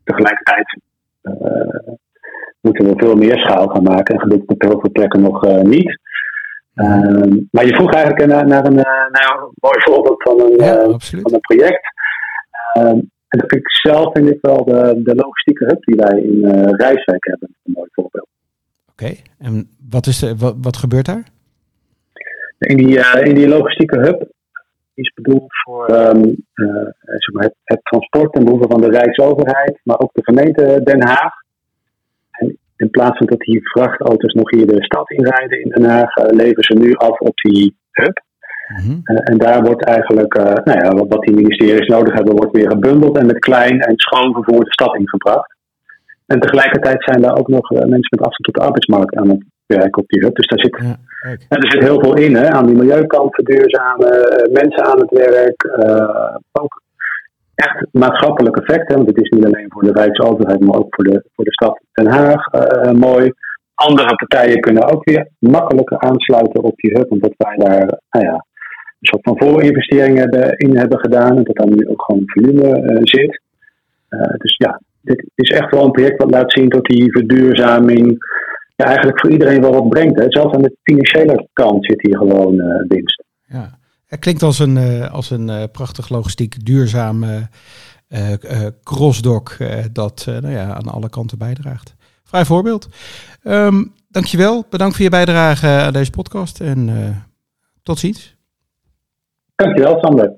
tegelijkertijd 0.04 0.80
uh, 1.24 1.94
moeten 2.62 2.86
we 2.86 2.94
veel 2.96 3.16
meer 3.16 3.38
schaal 3.38 3.68
gaan 3.68 3.84
maken. 3.84 4.16
En 4.16 4.22
gelukkig 4.22 4.50
op 4.50 4.62
heel 4.62 4.80
veel 4.80 4.92
plekken 4.92 5.22
nog 5.22 5.46
uh, 5.46 5.62
niet. 5.62 6.00
Uh, 6.76 7.46
maar 7.52 7.66
je 7.66 7.76
vroeg 7.76 7.94
eigenlijk 7.94 8.26
naar, 8.26 8.48
naar, 8.48 8.66
een, 8.66 8.76
naar 8.76 9.38
een 9.42 9.52
mooi 9.60 9.80
voorbeeld 9.80 10.24
van 10.24 10.40
een, 10.42 10.66
ja, 10.66 10.98
van 11.22 11.34
een 11.34 11.40
project. 11.40 11.82
Ehm, 12.74 13.00
en 13.28 13.40
dat 13.40 13.50
vind 13.50 13.62
ik 13.62 13.72
zelf 13.72 14.12
vind 14.14 14.30
ik 14.30 14.38
wel 14.42 14.66
de, 14.66 15.02
de 15.04 15.16
logistieke 15.16 15.66
hub 15.66 15.84
die 15.84 15.96
wij 15.96 16.22
in 16.22 16.46
Rijswijk 16.76 17.26
hebben. 17.26 17.56
Een 17.64 17.74
mooi 17.74 17.90
voorbeeld. 17.92 18.28
Oké, 18.92 19.16
en 19.40 19.70
wat, 19.90 20.08
is 20.08 20.20
de, 20.20 20.36
wat, 20.38 20.56
wat 20.62 20.78
gebeurt 20.78 21.06
daar? 21.06 21.24
In 22.58 22.78
die, 22.78 23.00
in 23.24 23.36
die 23.36 23.48
logistieke 23.48 24.00
hub 24.00 24.28
is 24.94 25.12
bedoeld 25.14 25.54
voor 25.64 25.90
um, 25.90 26.24
uh, 26.54 26.90
zeg 27.04 27.34
maar 27.34 27.44
het, 27.44 27.56
het, 27.64 27.80
transport 27.84 28.34
ten 28.34 28.46
behoeve 28.46 28.68
van 28.70 28.82
de 28.82 28.90
Rijksoverheid, 28.90 29.80
maar 29.84 30.00
ook 30.00 30.10
de 30.14 30.24
gemeente 30.24 30.82
Den 30.84 31.08
Haag. 31.08 31.34
En 32.32 32.58
in 32.76 32.90
plaats 32.90 33.18
van 33.18 33.28
dat 33.28 33.40
die 33.40 33.70
vrachtauto's 33.70 34.34
nog 34.34 34.52
hier 34.52 34.68
de 34.68 34.84
stad 34.84 35.12
inrijden 35.12 35.62
in 35.62 35.70
Den 35.70 35.84
Haag, 35.84 36.16
uh, 36.16 36.26
leveren 36.30 36.64
ze 36.64 36.74
nu 36.74 36.94
af 36.94 37.20
op 37.20 37.36
die 37.36 37.78
hub. 37.92 38.26
Uh, 38.68 39.18
en 39.24 39.38
daar 39.38 39.64
wordt 39.64 39.86
eigenlijk, 39.86 40.34
nou 40.64 40.80
ja, 40.80 40.90
wat, 40.90 41.08
wat 41.08 41.22
die 41.22 41.36
ministeries 41.36 41.88
nodig 41.88 42.14
hebben, 42.14 42.36
wordt 42.36 42.56
weer 42.56 42.70
gebundeld 42.70 43.18
en 43.18 43.26
met 43.26 43.40
klein 43.40 43.80
en 43.80 43.94
schoon 43.96 44.34
vervoer 44.34 44.64
de 44.64 44.72
stad 44.72 44.96
ingebracht. 44.96 45.56
En 46.26 46.40
tegelijkertijd 46.40 47.04
zijn 47.04 47.22
daar 47.22 47.38
ook 47.38 47.48
nog 47.48 47.70
mensen 47.70 48.18
met 48.18 48.22
afstand 48.22 48.44
tot 48.44 48.56
de 48.56 48.62
arbeidsmarkt 48.62 49.16
aan 49.16 49.30
het 49.30 49.44
werken 49.66 50.02
op 50.02 50.08
die 50.08 50.22
hub. 50.22 50.36
Dus 50.36 50.48
daar 50.48 50.60
zit, 50.60 50.78
ja, 50.82 50.98
er 51.50 51.72
zit 51.72 51.84
heel 51.84 52.00
veel 52.00 52.16
in, 52.16 52.36
hè, 52.36 52.50
aan 52.50 52.66
die 52.66 52.76
milieukant, 52.76 53.36
verduurzamen, 53.36 54.10
mensen 54.52 54.86
aan 54.86 55.00
het 55.00 55.10
werk. 55.10 55.64
Uh, 55.64 56.36
ook 56.52 56.82
echt 57.56 57.86
maatschappelijk 57.92 58.58
effect, 58.58 58.94
want 58.94 59.08
het 59.08 59.22
is 59.22 59.30
niet 59.30 59.46
alleen 59.46 59.66
voor 59.70 59.84
de 59.84 59.92
Rijksoverheid, 59.92 60.60
maar 60.60 60.78
ook 60.78 60.96
voor 60.96 61.04
de, 61.04 61.24
voor 61.36 61.46
de 61.46 61.54
stad 61.54 61.80
Den 61.92 62.08
Haag 62.08 62.54
uh, 62.54 62.92
mooi. 62.92 63.32
Andere 63.76 64.16
partijen 64.16 64.60
kunnen 64.60 64.94
ook 64.94 65.06
weer 65.06 65.28
makkelijker 65.40 66.00
aansluiten 66.00 66.64
op 66.64 66.76
die 66.76 66.92
hub, 66.92 67.12
omdat 67.12 67.34
wij 67.38 67.56
daar 67.56 68.00
nou 68.10 68.26
ja, 68.26 68.34
een 68.34 69.08
soort 69.12 69.24
van 69.24 69.38
voorinvestering 69.38 70.18
hebben, 70.18 70.58
in 70.58 70.78
hebben 70.78 71.00
gedaan 71.00 71.38
en 71.38 71.44
dat 71.44 71.56
daar 71.56 71.76
nu 71.76 71.88
ook 71.88 72.02
gewoon 72.02 72.24
volume 72.26 73.00
zit. 73.04 73.42
dus 74.38 74.56
ja, 74.58 74.82
dit 75.02 75.30
is 75.36 75.50
echt 75.50 75.72
wel 75.72 75.86
een 75.86 75.92
project 75.92 76.22
wat 76.22 76.32
laat 76.32 76.52
zien 76.52 76.70
dat 76.70 76.86
die 76.86 77.12
verduurzaming 77.12 78.18
ja, 78.78 78.86
eigenlijk 78.86 79.20
voor 79.20 79.32
iedereen 79.32 79.62
wel 79.62 79.74
wat 79.74 79.90
brengt. 79.90 80.20
Hè. 80.20 80.26
Zelfs 80.28 80.56
aan 80.56 80.62
de 80.62 80.76
financiële 80.84 81.48
kant 81.54 81.86
zit 81.86 82.02
hier 82.02 82.18
gewoon 82.18 82.54
uh, 82.54 82.88
winst. 82.88 83.24
Ja, 83.48 83.80
het 84.06 84.20
klinkt 84.20 84.44
als 84.44 84.60
een, 84.60 84.76
uh, 84.76 85.14
als 85.14 85.30
een 85.30 85.48
uh, 85.48 85.64
prachtig 85.72 86.10
logistiek 86.10 86.66
duurzame 86.66 87.50
crossdock 88.84 89.58
dat 89.92 90.26
nou 90.28 90.50
ja, 90.50 90.74
aan 90.74 90.88
alle 90.88 91.10
kanten 91.10 91.38
bijdraagt. 91.38 91.96
Vrij 92.24 92.46
voorbeeld. 92.46 92.88
Um, 93.44 93.94
dankjewel. 94.10 94.66
Bedankt 94.70 94.96
voor 94.96 95.04
je 95.04 95.10
bijdrage 95.10 95.68
aan 95.68 95.94
deze 95.94 96.12
podcast 96.12 96.62
en 96.62 96.90
tot 97.84 98.00
ziens. 98.00 98.36
Dankjewel, 99.56 100.00
Sander. 100.00 100.36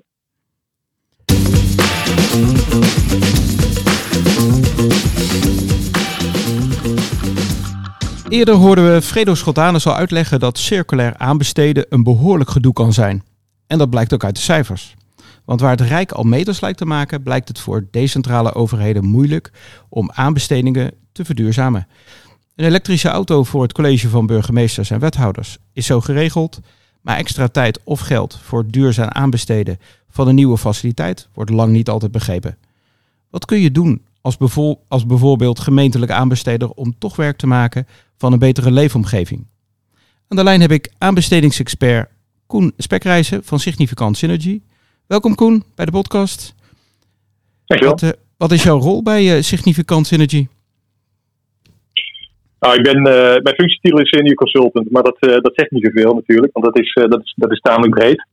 Eerder 8.30 8.56
hoorden 8.56 8.94
we 8.94 9.02
Fredo 9.02 9.36
Schotanus 9.36 9.88
al 9.88 9.96
uitleggen 9.96 10.40
dat 10.40 10.58
circulair 10.58 11.18
aanbesteden 11.18 11.86
een 11.90 12.04
behoorlijk 12.04 12.50
gedoe 12.50 12.74
kan 12.74 12.94
zijn. 12.94 13.24
En 13.68 13.78
dat 13.78 13.90
blijkt 13.90 14.14
ook 14.14 14.24
uit 14.24 14.36
de 14.36 14.42
cijfers. 14.42 14.96
Want 15.46 15.62
waar 15.62 15.72
het 15.72 15.82
Rijk 15.82 16.12
al 16.12 16.24
meters 16.24 16.60
lijkt 16.60 16.78
te 16.78 16.86
maken, 16.86 17.24
blijkt 17.24 17.48
het 17.48 17.60
voor 17.60 17.88
decentrale 17.92 18.54
overheden 18.54 19.06
moeilijk 19.06 19.52
om 19.90 20.12
aanbestedingen 20.14 20.92
te 21.12 21.26
verduurzamen. 21.26 21.88
Een 22.56 22.66
elektrische 22.66 23.10
auto 23.10 23.44
voor 23.44 23.62
het 23.62 23.74
college 23.74 24.10
van 24.10 24.26
burgemeesters 24.26 24.90
en 24.90 25.00
wethouders 25.00 25.58
is 25.74 25.86
zo 25.86 26.02
geregeld, 26.02 26.60
Maar 27.02 27.18
extra 27.18 27.48
tijd 27.48 27.80
of 27.84 28.00
geld 28.00 28.40
voor 28.44 28.68
duurzaam 28.68 29.10
aanbesteden 29.10 29.78
van 30.10 30.28
een 30.28 30.36
nieuwe 30.36 30.58
faciliteit 30.58 31.28
wordt 31.34 31.52
lang 31.52 31.72
niet 31.72 31.90
altijd 31.90 32.12
begrepen. 32.12 32.58
Wat 33.30 33.46
kun 33.46 33.60
je 33.60 33.72
doen 33.72 34.02
als, 34.22 35.06
bijvoorbeeld 35.06 35.60
gemeentelijke 35.60 36.14
aanbesteder 36.14 36.70
om 36.70 36.96
toch 36.98 37.16
werk 37.16 37.38
te 37.38 37.48
maken 37.48 37.88
van 38.20 38.34
een 38.34 38.40
betere 38.40 38.72
leefomgeving? 38.72 39.48
Aan 40.28 40.38
de 40.38 40.44
lijn 40.44 40.62
heb 40.62 40.72
ik 40.72 40.92
aanbestedingsexpert 40.98 42.10
Koen 42.48 42.74
Spekreizen 42.78 43.44
van 43.44 43.60
Significant 43.60 44.18
Synergy. 44.18 44.62
Welkom 45.08 45.36
Koen 45.36 45.64
bij 45.76 45.86
de 45.86 45.92
podcast. 45.92 46.56
Dankjewel. 47.66 47.96
Wat, 47.96 48.04
eh, 48.04 48.20
wat 48.38 48.52
is 48.52 48.64
jouw 48.64 48.80
rol 48.80 49.04
bij 49.04 49.36
eh, 49.36 49.42
Significant 49.42 50.08
Synergy? 50.08 50.48
Nou, 52.60 52.76
ik 52.76 52.84
ben, 52.84 52.98
eh, 52.98 53.42
mijn 53.42 53.56
functietitel 53.56 54.00
is 54.00 54.10
senior 54.10 54.36
consultant, 54.36 54.92
maar 54.92 55.04
dat, 55.04 55.18
dat 55.20 55.52
zegt 55.56 55.72
niet 55.72 55.86
zoveel 55.86 56.14
natuurlijk, 56.14 56.54
want 56.54 56.66
dat 56.66 56.80
is, 56.80 56.94
dat 56.94 57.22
is, 57.24 57.34
dat 57.36 57.52
is 57.52 57.60
tamelijk 57.60 57.94
breed. 57.94 58.28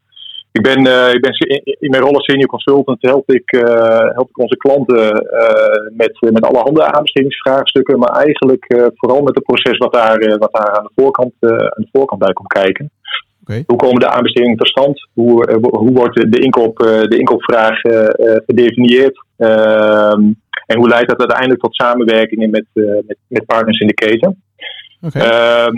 Ik 0.57 0.63
ben, 0.63 0.87
eh, 0.87 1.15
ik 1.15 1.21
ben 1.21 1.33
in, 1.33 1.77
in 1.79 1.91
mijn 1.91 2.03
rol 2.03 2.15
als 2.15 2.25
senior 2.25 2.49
consultant 2.49 3.03
help 3.03 3.31
ik, 3.31 3.53
eh, 3.53 4.11
help 4.19 4.29
ik 4.29 4.39
onze 4.39 4.57
klanten 4.57 5.11
eh, 5.13 5.97
met, 5.97 6.19
met 6.21 6.45
allerhande 6.45 6.85
aanbestedingsvraagstukken, 6.93 7.99
maar 7.99 8.09
eigenlijk 8.09 8.93
vooral 8.95 9.23
met 9.23 9.35
het 9.35 9.45
proces 9.45 9.79
wat 9.79 9.93
daar, 9.93 10.39
wat 10.39 10.53
daar 10.53 10.71
aan, 10.71 10.85
de 10.85 11.03
voorkant, 11.03 11.33
aan 11.41 11.83
de 11.85 11.89
voorkant 11.93 12.21
bij 12.21 12.33
komt 12.33 12.53
kijken. 12.53 12.91
Hoe 13.67 13.77
komen 13.77 14.01
de 14.01 14.09
aanbestedingen 14.09 14.57
tot 14.57 14.69
stand? 14.69 15.09
Hoe, 15.15 15.59
hoe 15.61 15.93
wordt 15.93 16.33
de, 16.33 16.39
inkoop, 16.39 16.79
de 16.79 17.17
inkoopvraag 17.19 17.81
gedefinieerd? 18.47 19.25
Ehm, 19.37 20.23
en 20.67 20.79
hoe 20.79 20.89
leidt 20.89 21.09
dat 21.09 21.19
uiteindelijk 21.19 21.61
tot 21.61 21.75
samenwerkingen 21.75 22.51
met, 22.51 22.67
met, 22.73 23.17
met 23.27 23.47
partners 23.47 23.79
in 23.79 23.87
de 23.87 23.95
keten? 23.95 24.43
Ehm, 25.13 25.77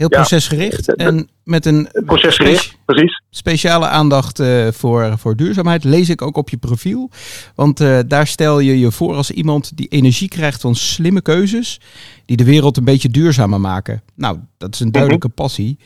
Heel 0.00 0.08
procesgericht 0.08 0.94
en 0.94 1.28
met 1.44 1.66
een 1.66 1.88
procesgericht, 2.04 2.78
precies. 2.84 3.22
speciale 3.30 3.86
aandacht 3.86 4.38
eh, 4.38 4.66
voor, 4.68 5.18
voor 5.18 5.36
duurzaamheid. 5.36 5.84
Lees 5.84 6.08
ik 6.08 6.22
ook 6.22 6.36
op 6.36 6.48
je 6.48 6.56
profiel. 6.56 7.10
Want 7.54 7.80
eh, 7.80 7.98
daar 8.06 8.26
stel 8.26 8.60
je 8.60 8.78
je 8.78 8.90
voor 8.90 9.14
als 9.14 9.30
iemand 9.30 9.76
die 9.76 9.88
energie 9.88 10.28
krijgt 10.28 10.60
van 10.60 10.74
slimme 10.74 11.22
keuzes. 11.22 11.80
die 12.26 12.36
de 12.36 12.44
wereld 12.44 12.76
een 12.76 12.84
beetje 12.84 13.08
duurzamer 13.08 13.60
maken. 13.60 14.02
Nou, 14.16 14.38
dat 14.58 14.74
is 14.74 14.80
een 14.80 14.92
duidelijke 14.92 15.28
passie. 15.28 15.78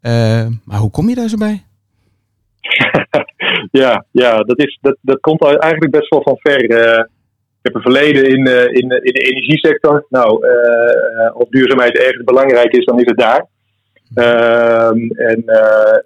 Eh, 0.00 0.46
maar 0.64 0.78
hoe 0.78 0.90
kom 0.90 1.08
je 1.08 1.14
daar 1.14 1.28
zo 1.28 1.36
bij? 1.36 1.64
ja, 3.82 4.04
ja 4.10 4.38
dat, 4.38 4.58
is, 4.58 4.78
dat, 4.80 4.96
dat 5.00 5.20
komt 5.20 5.44
eigenlijk 5.44 5.90
best 5.90 6.08
wel 6.08 6.22
van 6.22 6.36
ver. 6.38 6.62
Ik 6.64 7.62
heb 7.62 7.74
een 7.74 7.92
verleden 7.92 8.24
in, 8.24 8.46
in, 8.46 8.74
in 8.74 8.88
de 8.88 9.20
energiesector. 9.20 10.06
Nou, 10.08 10.46
of 11.34 11.48
duurzaamheid 11.48 11.98
ergens 11.98 12.24
belangrijk 12.24 12.72
is, 12.72 12.84
dan 12.84 12.98
is 12.98 13.06
het 13.06 13.18
daar. 13.18 13.54
Ehm, 14.14 14.98
en 15.10 15.42
eh, 15.46 15.98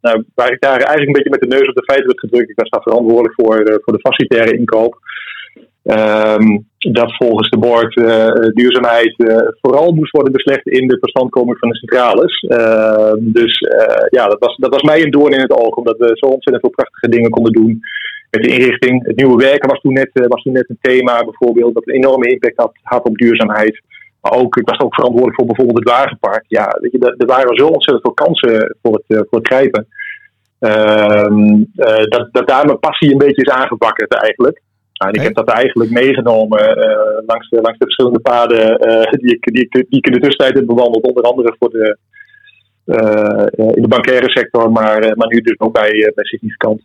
nou, 0.00 0.24
waar 0.34 0.52
ik 0.52 0.60
daar 0.60 0.80
eigenlijk 0.80 1.06
een 1.06 1.12
beetje 1.12 1.30
met 1.30 1.40
de 1.40 1.56
neus 1.56 1.68
op 1.68 1.74
de 1.74 1.84
feiten 1.84 2.06
werd 2.06 2.20
gedrukt. 2.20 2.50
Ik 2.50 2.60
was 2.60 2.68
daar 2.68 2.82
verantwoordelijk 2.82 3.34
voor, 3.34 3.56
eh, 3.56 3.76
voor 3.82 3.92
de 3.92 4.08
facilitaire 4.08 4.56
inkoop. 4.58 4.98
Ehm, 5.82 6.58
dat 6.78 7.16
volgens 7.16 7.50
de 7.50 7.58
board 7.58 7.96
eh, 7.96 8.52
duurzaamheid 8.54 9.14
vooral 9.60 9.92
moest 9.92 10.10
worden 10.10 10.32
beslecht 10.32 10.66
in 10.66 10.88
de 10.88 10.98
verstandkoming 10.98 11.58
van 11.58 11.68
de 11.68 11.76
centrales. 11.76 12.40
Ehm, 12.40 13.16
dus 13.20 13.58
ja, 14.10 14.26
dat 14.26 14.38
was, 14.38 14.56
dat 14.56 14.70
was 14.70 14.82
mij 14.82 15.02
een 15.02 15.10
doorn 15.10 15.32
in 15.32 15.40
het 15.40 15.52
oog, 15.52 15.74
omdat 15.74 15.98
we 15.98 16.10
zo 16.12 16.26
ontzettend 16.26 16.60
veel 16.60 16.70
prachtige 16.70 17.08
dingen 17.08 17.30
konden 17.30 17.52
doen 17.52 17.80
met 18.30 18.42
de 18.42 18.48
inrichting. 18.48 19.06
Het 19.06 19.16
nieuwe 19.16 19.42
werken 19.42 19.68
was 19.68 19.80
toen 19.80 19.92
net, 19.92 20.10
was 20.12 20.42
toen 20.42 20.52
net 20.52 20.70
een 20.70 20.78
thema, 20.80 21.24
bijvoorbeeld, 21.24 21.74
dat 21.74 21.86
een 21.86 21.94
enorme 21.94 22.30
impact 22.30 22.70
had 22.82 23.04
op 23.04 23.16
duurzaamheid. 23.16 23.82
Maar 24.26 24.38
ook, 24.38 24.56
ik 24.56 24.68
was 24.68 24.78
ook 24.78 24.94
verantwoordelijk 24.94 25.36
voor 25.38 25.46
bijvoorbeeld 25.46 25.78
het 25.78 25.88
wagenpark. 25.88 26.44
Ja, 26.48 26.76
weet 26.80 26.92
je, 26.92 27.14
er- 27.16 27.26
waren 27.26 27.56
zo 27.56 27.66
ontzettend 27.66 28.06
veel 28.06 28.26
kansen 28.26 28.76
voor 28.82 28.92
het, 28.92 29.04
eh, 29.06 29.24
voor 29.28 29.38
het 29.38 29.46
grijpen. 29.46 29.86
Ehm, 30.58 31.62
eh, 31.76 32.04
dat, 32.04 32.28
dat 32.32 32.48
daar 32.48 32.66
mijn 32.66 32.78
passie 32.78 33.12
een 33.12 33.18
beetje 33.18 33.42
is 33.42 33.52
aangewakkerd 33.52 34.14
eigenlijk. 34.14 34.62
Nou, 34.92 35.12
en 35.12 35.18
ik 35.18 35.26
heb 35.26 35.34
dat 35.34 35.48
eigenlijk 35.50 35.90
meegenomen 35.90 36.76
eh, 36.76 37.22
langs, 37.26 37.48
de, 37.48 37.60
langs 37.60 37.78
de 37.78 37.84
verschillende 37.84 38.20
paden 38.20 38.78
die, 39.10 39.34
ik, 39.34 39.52
die, 39.52 39.62
ik, 39.62 39.72
die 39.72 39.98
ik 39.98 40.06
in 40.06 40.12
de 40.12 40.20
tussentijd 40.20 40.54
heb 40.54 40.66
bewandeld. 40.66 41.06
Onder 41.08 41.22
andere 41.22 41.54
voor 41.58 41.70
de, 41.70 41.96
in 43.74 43.82
de 43.82 43.88
bankaire 43.88 44.30
sector, 44.30 44.72
maar, 44.72 45.16
maar 45.16 45.28
nu 45.28 45.40
dus 45.40 45.60
ook 45.60 45.72
bij, 45.72 46.12
bij 46.14 46.24
Significant. 46.24 46.82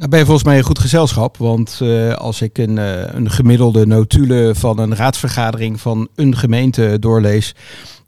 Nou 0.00 0.12
ben 0.12 0.20
je 0.20 0.26
volgens 0.26 0.46
mij 0.46 0.58
een 0.58 0.64
goed 0.64 0.78
gezelschap. 0.78 1.36
Want 1.36 1.78
eh, 1.82 2.14
als 2.14 2.42
ik 2.42 2.58
een, 2.58 2.78
eh, 2.78 3.14
een 3.14 3.30
gemiddelde 3.30 3.86
notulen 3.86 4.56
van 4.56 4.78
een 4.78 4.96
raadsvergadering 4.96 5.80
van 5.80 6.08
een 6.14 6.36
gemeente 6.36 6.96
doorlees. 7.00 7.54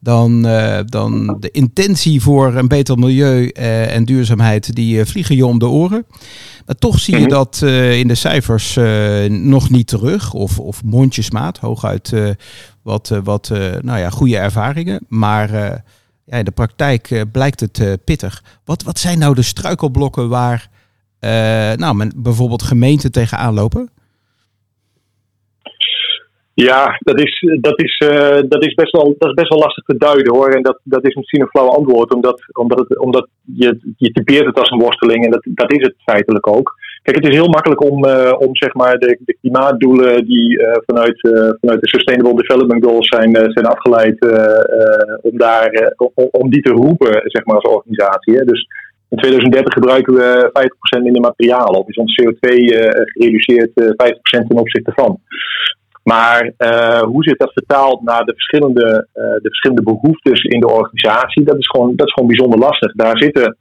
Dan, 0.00 0.46
eh, 0.46 0.81
dan 0.85 1.37
de 1.40 1.50
intentie 1.50 2.20
voor 2.22 2.55
een 2.55 2.68
beter 2.68 2.98
milieu 2.98 3.48
en 3.48 4.05
duurzaamheid, 4.05 4.74
die 4.74 5.05
vliegen 5.05 5.37
je 5.37 5.46
om 5.46 5.59
de 5.59 5.68
oren. 5.68 6.07
Maar 6.66 6.74
toch 6.74 6.98
zie 6.98 7.14
je 7.14 7.20
Mhm. 7.20 7.28
dat 7.28 7.62
in 7.92 8.09
de 8.09 8.14
cijfers 8.14 8.78
nog 9.28 9.70
niet 9.70 9.87
terug. 9.87 10.33
Of, 10.33 10.59
of 10.59 10.85
mondjesmaat, 10.85 11.59
hooguit 11.59 12.12
wat, 12.83 13.12
wat 13.24 13.48
nou 13.81 13.98
ja, 13.98 14.11
goede 14.11 14.37
ervaringen. 14.37 15.05
Maar 15.09 15.50
ja, 16.24 16.37
in 16.37 16.44
de 16.44 16.50
praktijk 16.50 17.24
blijkt 17.33 17.61
het 17.61 18.05
pittig. 18.05 18.42
Wat, 18.64 18.83
wat 18.83 18.98
zijn 18.98 19.18
nou 19.18 19.35
de 19.35 19.42
struikelblokken 19.42 20.28
waar 20.28 20.70
nou, 21.77 21.95
men, 21.95 22.13
bijvoorbeeld 22.17 22.63
gemeenten 22.63 23.13
tegenaan 23.13 23.55
lopen? 23.55 23.91
Ja, 26.55 26.99
dat 26.99 27.21
is, 27.21 27.47
dat, 27.61 27.81
is, 27.81 27.99
eh, 27.99 28.41
dat, 28.49 28.65
is 28.65 28.75
best 28.75 28.93
wel, 28.93 29.15
dat 29.19 29.29
is 29.29 29.35
best 29.35 29.49
wel 29.49 29.59
lastig 29.59 29.85
te 29.85 29.97
duiden 29.97 30.35
hoor. 30.35 30.49
En 30.49 30.63
dat, 30.63 30.81
dat 30.83 31.07
is 31.07 31.15
misschien 31.15 31.41
een 31.41 31.49
flauw 31.49 31.69
antwoord, 31.69 32.15
omdat, 32.15 32.43
omdat, 32.53 32.79
het, 32.79 32.99
omdat 32.99 33.29
je, 33.43 33.95
je 33.97 34.11
typeert 34.11 34.47
het 34.47 34.59
als 34.59 34.71
een 34.71 34.79
worsteling 34.79 35.25
en 35.25 35.31
dat, 35.31 35.43
dat 35.45 35.73
is 35.73 35.83
het 35.83 35.95
feitelijk 36.05 36.47
ook. 36.47 36.75
Kijk, 37.03 37.17
het 37.17 37.29
is 37.29 37.35
heel 37.35 37.49
makkelijk 37.49 37.91
om, 37.91 38.05
eh, 38.05 38.33
om 38.39 38.57
zeg 38.57 38.75
maar 38.75 38.99
de, 38.99 39.19
de 39.21 39.37
klimaatdoelen 39.41 40.25
die 40.25 40.59
eh, 40.59 40.81
vanuit, 40.87 41.23
eh, 41.23 41.51
vanuit 41.61 41.81
de 41.81 41.89
Sustainable 41.89 42.37
Development 42.37 42.85
Goals 42.85 43.09
zijn, 43.09 43.35
eh, 43.35 43.51
zijn 43.51 43.67
afgeleid, 43.67 44.19
eh, 44.19 44.59
eh, 44.59 45.19
om, 45.23 45.39
daar, 45.39 45.67
eh, 45.67 46.07
om, 46.15 46.29
om 46.31 46.51
die 46.51 46.63
te 46.63 46.71
roepen 46.71 47.21
zeg 47.25 47.45
maar, 47.45 47.57
als 47.57 47.75
organisatie. 47.75 48.35
Hè. 48.35 48.45
Dus 48.45 48.67
in 49.12 49.18
2030 49.18 49.72
gebruiken 49.72 50.14
we 50.14 50.51
50% 50.98 51.03
minder 51.03 51.20
materialen, 51.20 51.81
of 51.81 51.88
is 51.88 51.96
ons 51.96 52.20
CO2 52.20 52.48
eh, 52.48 52.90
gereduceerd 53.05 53.70
eh 53.75 53.87
50% 53.87 54.46
ten 54.46 54.59
opzichte 54.59 54.92
van. 54.94 55.20
Maar 56.03 56.53
eh, 56.57 57.03
hoe 57.03 57.22
zit 57.22 57.38
dat 57.38 57.53
vertaald 57.53 58.03
naar 58.03 58.25
de 58.25 58.33
verschillende, 58.33 59.07
eh, 59.12 59.22
de 59.22 59.48
verschillende 59.48 59.83
behoeftes 59.83 60.42
in 60.42 60.61
de 60.61 60.68
organisatie? 60.68 61.44
Dat 61.44 61.59
is, 61.59 61.68
gewoon, 61.68 61.96
dat 61.96 62.07
is 62.07 62.12
gewoon 62.12 62.29
bijzonder 62.29 62.59
lastig. 62.59 62.92
Daar 62.92 63.18
zitten 63.18 63.57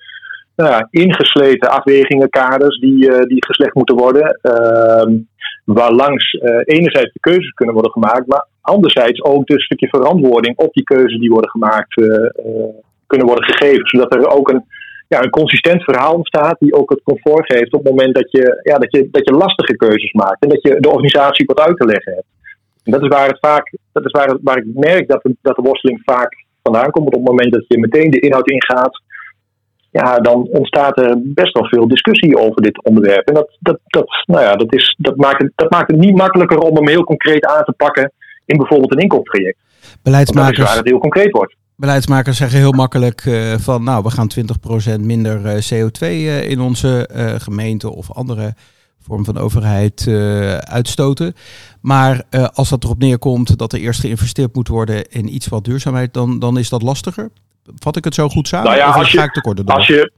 ja, 0.55 0.87
ingesleten 0.89 1.69
afwegingenkaders 1.69 2.79
die, 2.79 3.11
eh, 3.11 3.21
die 3.27 3.45
geslecht 3.45 3.73
moeten 3.73 3.95
worden. 3.95 4.39
Ehm 4.41 5.17
waarlangs 5.65 6.37
enerzijds 6.63 7.13
de 7.13 7.19
keuzes 7.19 7.49
kunnen 7.49 7.73
worden 7.73 7.91
gemaakt, 7.91 8.27
maar 8.27 8.47
anderzijds 8.61 9.23
ook 9.23 9.49
een 9.49 9.59
stukje 9.59 9.87
verantwoording 9.87 10.57
op 10.57 10.73
die 10.73 10.83
keuzes 10.83 11.19
die 11.19 11.29
worden 11.29 11.49
gemaakt 11.49 11.93
kunnen 13.07 13.27
worden 13.27 13.45
gegeven. 13.45 13.87
Zodat 13.87 14.13
er 14.13 14.27
ook 14.27 14.49
een, 14.49 14.63
ja, 15.13 15.23
een 15.23 15.39
consistent 15.41 15.83
verhaal 15.83 16.15
ontstaat 16.15 16.59
die 16.59 16.73
ook 16.73 16.89
het 16.89 17.03
comfort 17.03 17.45
geeft 17.53 17.73
op 17.73 17.83
het 17.83 17.89
moment 17.93 18.15
dat 18.15 18.31
je, 18.31 18.59
ja, 18.63 18.77
dat 18.77 18.91
je, 18.91 19.07
dat 19.11 19.25
je 19.27 19.33
lastige 19.33 19.75
keuzes 19.75 20.11
maakt 20.11 20.43
en 20.43 20.49
dat 20.49 20.61
je 20.61 20.79
de 20.79 20.89
organisatie 20.89 21.45
wat 21.45 21.59
uit 21.59 21.77
te 21.77 21.85
leggen 21.85 22.13
hebt. 22.13 22.27
En 22.83 22.91
dat 22.91 23.01
is 23.01 23.07
waar 23.07 23.27
het 23.27 23.39
vaak, 23.39 23.77
dat 23.91 24.05
is 24.05 24.11
waar, 24.11 24.27
het- 24.27 24.39
waar 24.41 24.57
ik 24.57 24.65
merk 24.73 25.07
dat 25.07 25.21
de, 25.23 25.35
dat 25.41 25.55
de 25.55 25.61
worsteling 25.61 26.01
vaak 26.05 26.45
vandaan 26.63 26.91
komt. 26.91 27.07
Op 27.07 27.13
het 27.13 27.23
moment 27.23 27.53
dat 27.53 27.65
je 27.67 27.79
meteen 27.79 28.09
de 28.11 28.19
inhoud 28.19 28.49
ingaat, 28.49 29.01
ja, 29.91 30.19
dan 30.19 30.47
ontstaat 30.51 30.97
er 30.99 31.15
best 31.23 31.53
wel 31.53 31.65
veel 31.65 31.87
discussie 31.87 32.37
over 32.37 32.61
dit 32.61 32.83
onderwerp. 32.83 33.27
En 33.27 33.33
dat, 33.33 33.57
dat, 33.59 33.79
dat, 33.85 34.07
nou 34.25 34.41
ja, 34.43 34.55
dat, 34.55 34.73
is, 34.73 34.95
dat, 34.97 35.15
maakt 35.15 35.41
het, 35.41 35.51
dat 35.55 35.69
maakt 35.69 35.91
het 35.91 35.99
niet 35.99 36.15
makkelijker 36.15 36.57
om 36.57 36.75
hem 36.75 36.87
heel 36.87 37.03
concreet 37.03 37.45
aan 37.45 37.63
te 37.63 37.73
pakken 37.77 38.11
in 38.45 38.57
bijvoorbeeld 38.57 38.93
een 38.93 39.07
Dat 39.07 39.23
is 39.83 39.93
waar 39.93 40.01
Beleidsmakers, 40.03 40.75
het 40.75 40.87
heel 40.87 40.99
concreet 40.99 41.31
wordt. 41.31 41.55
Beleidsmakers 41.81 42.37
zeggen 42.37 42.59
heel 42.59 42.71
makkelijk 42.71 43.25
eh, 43.25 43.53
van 43.57 43.83
nou, 43.83 44.03
we 44.03 44.09
gaan 44.11 44.31
20% 44.97 44.99
minder 44.99 45.45
eh, 45.45 45.61
CO2 45.61 45.99
eh, 45.99 46.49
in 46.49 46.59
onze 46.59 47.09
gemeente 47.41 47.89
of 47.95 48.11
andere 48.11 48.55
vorm 49.03 49.25
van 49.25 49.37
overheid 49.37 50.07
uitstoten. 50.59 51.33
Maar 51.81 52.23
als 52.53 52.69
dat 52.69 52.83
erop 52.83 52.99
neerkomt 52.99 53.57
dat 53.57 53.73
er 53.73 53.79
eerst 53.79 53.99
geïnvesteerd 53.99 54.55
moet 54.55 54.67
worden 54.67 55.09
in 55.09 55.33
iets 55.35 55.47
wat 55.47 55.63
duurzaamheid, 55.63 56.13
dan, 56.13 56.39
dan 56.39 56.57
is 56.57 56.69
dat 56.69 56.81
lastiger. 56.81 57.29
Vat 57.75 57.95
ik 57.95 58.03
het 58.03 58.13
zo 58.13 58.29
goed 58.29 58.47
samen? 58.47 58.67
Nou 58.67 58.77
ja, 58.79 58.89
of 58.89 58.95
als 58.95 59.11
je- 59.11 59.17
ga 59.17 59.23
ik 59.23 59.31
tekort 59.33 59.57
door 59.57 59.65
Als 59.75 59.87
je, 59.87 60.11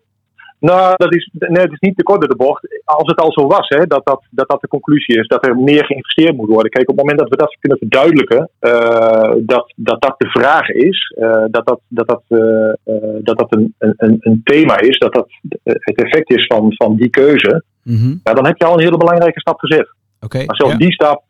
nou, 0.63 0.93
dat 0.95 1.13
is, 1.13 1.29
nee, 1.33 1.61
het 1.63 1.71
is 1.71 1.79
niet 1.79 1.97
te 1.97 2.03
kort 2.03 2.19
door 2.19 2.29
de 2.29 2.35
bocht. 2.35 2.81
Als 2.85 3.07
het 3.07 3.19
al 3.19 3.31
zo 3.31 3.47
was, 3.47 3.67
hè, 3.67 3.85
dat, 3.85 4.05
dat, 4.05 4.23
dat 4.29 4.49
dat 4.49 4.61
de 4.61 4.67
conclusie 4.67 5.19
is, 5.19 5.27
dat 5.27 5.45
er 5.45 5.57
meer 5.57 5.85
geïnvesteerd 5.85 6.35
moet 6.37 6.49
worden. 6.49 6.71
Kijk, 6.71 6.89
op 6.89 6.95
het 6.95 7.05
moment 7.05 7.19
dat 7.21 7.29
we 7.29 7.43
dat 7.43 7.57
kunnen 7.59 7.77
verduidelijken, 7.77 8.49
eh, 8.59 9.33
dat, 9.37 9.73
dat 9.75 10.01
dat 10.01 10.15
de 10.17 10.29
vraag 10.29 10.69
is, 10.69 11.15
eh, 11.19 11.45
dat 11.47 11.67
dat, 11.67 11.79
dat, 11.87 12.07
dat, 12.07 12.23
eh, 12.27 12.93
dat, 13.23 13.37
dat 13.37 13.55
een, 13.55 13.73
een, 13.77 14.17
een 14.19 14.41
thema 14.43 14.79
is, 14.79 14.97
dat 14.97 15.13
dat 15.13 15.27
het 15.63 16.03
effect 16.03 16.31
is 16.31 16.45
van, 16.45 16.73
van 16.75 16.95
die 16.95 17.09
keuze, 17.09 17.63
Mhm, 17.83 18.15
ja, 18.23 18.33
dan 18.33 18.45
heb 18.45 18.57
je 18.57 18.65
al 18.65 18.73
een 18.73 18.83
hele 18.83 18.97
belangrijke 18.97 19.39
stap 19.39 19.59
gezet. 19.59 19.93
Oké, 20.19 20.45
Maar 20.45 20.55
zelfs 20.55 20.71
ja, 20.71 20.79
die 20.79 20.91
stap, 20.91 21.23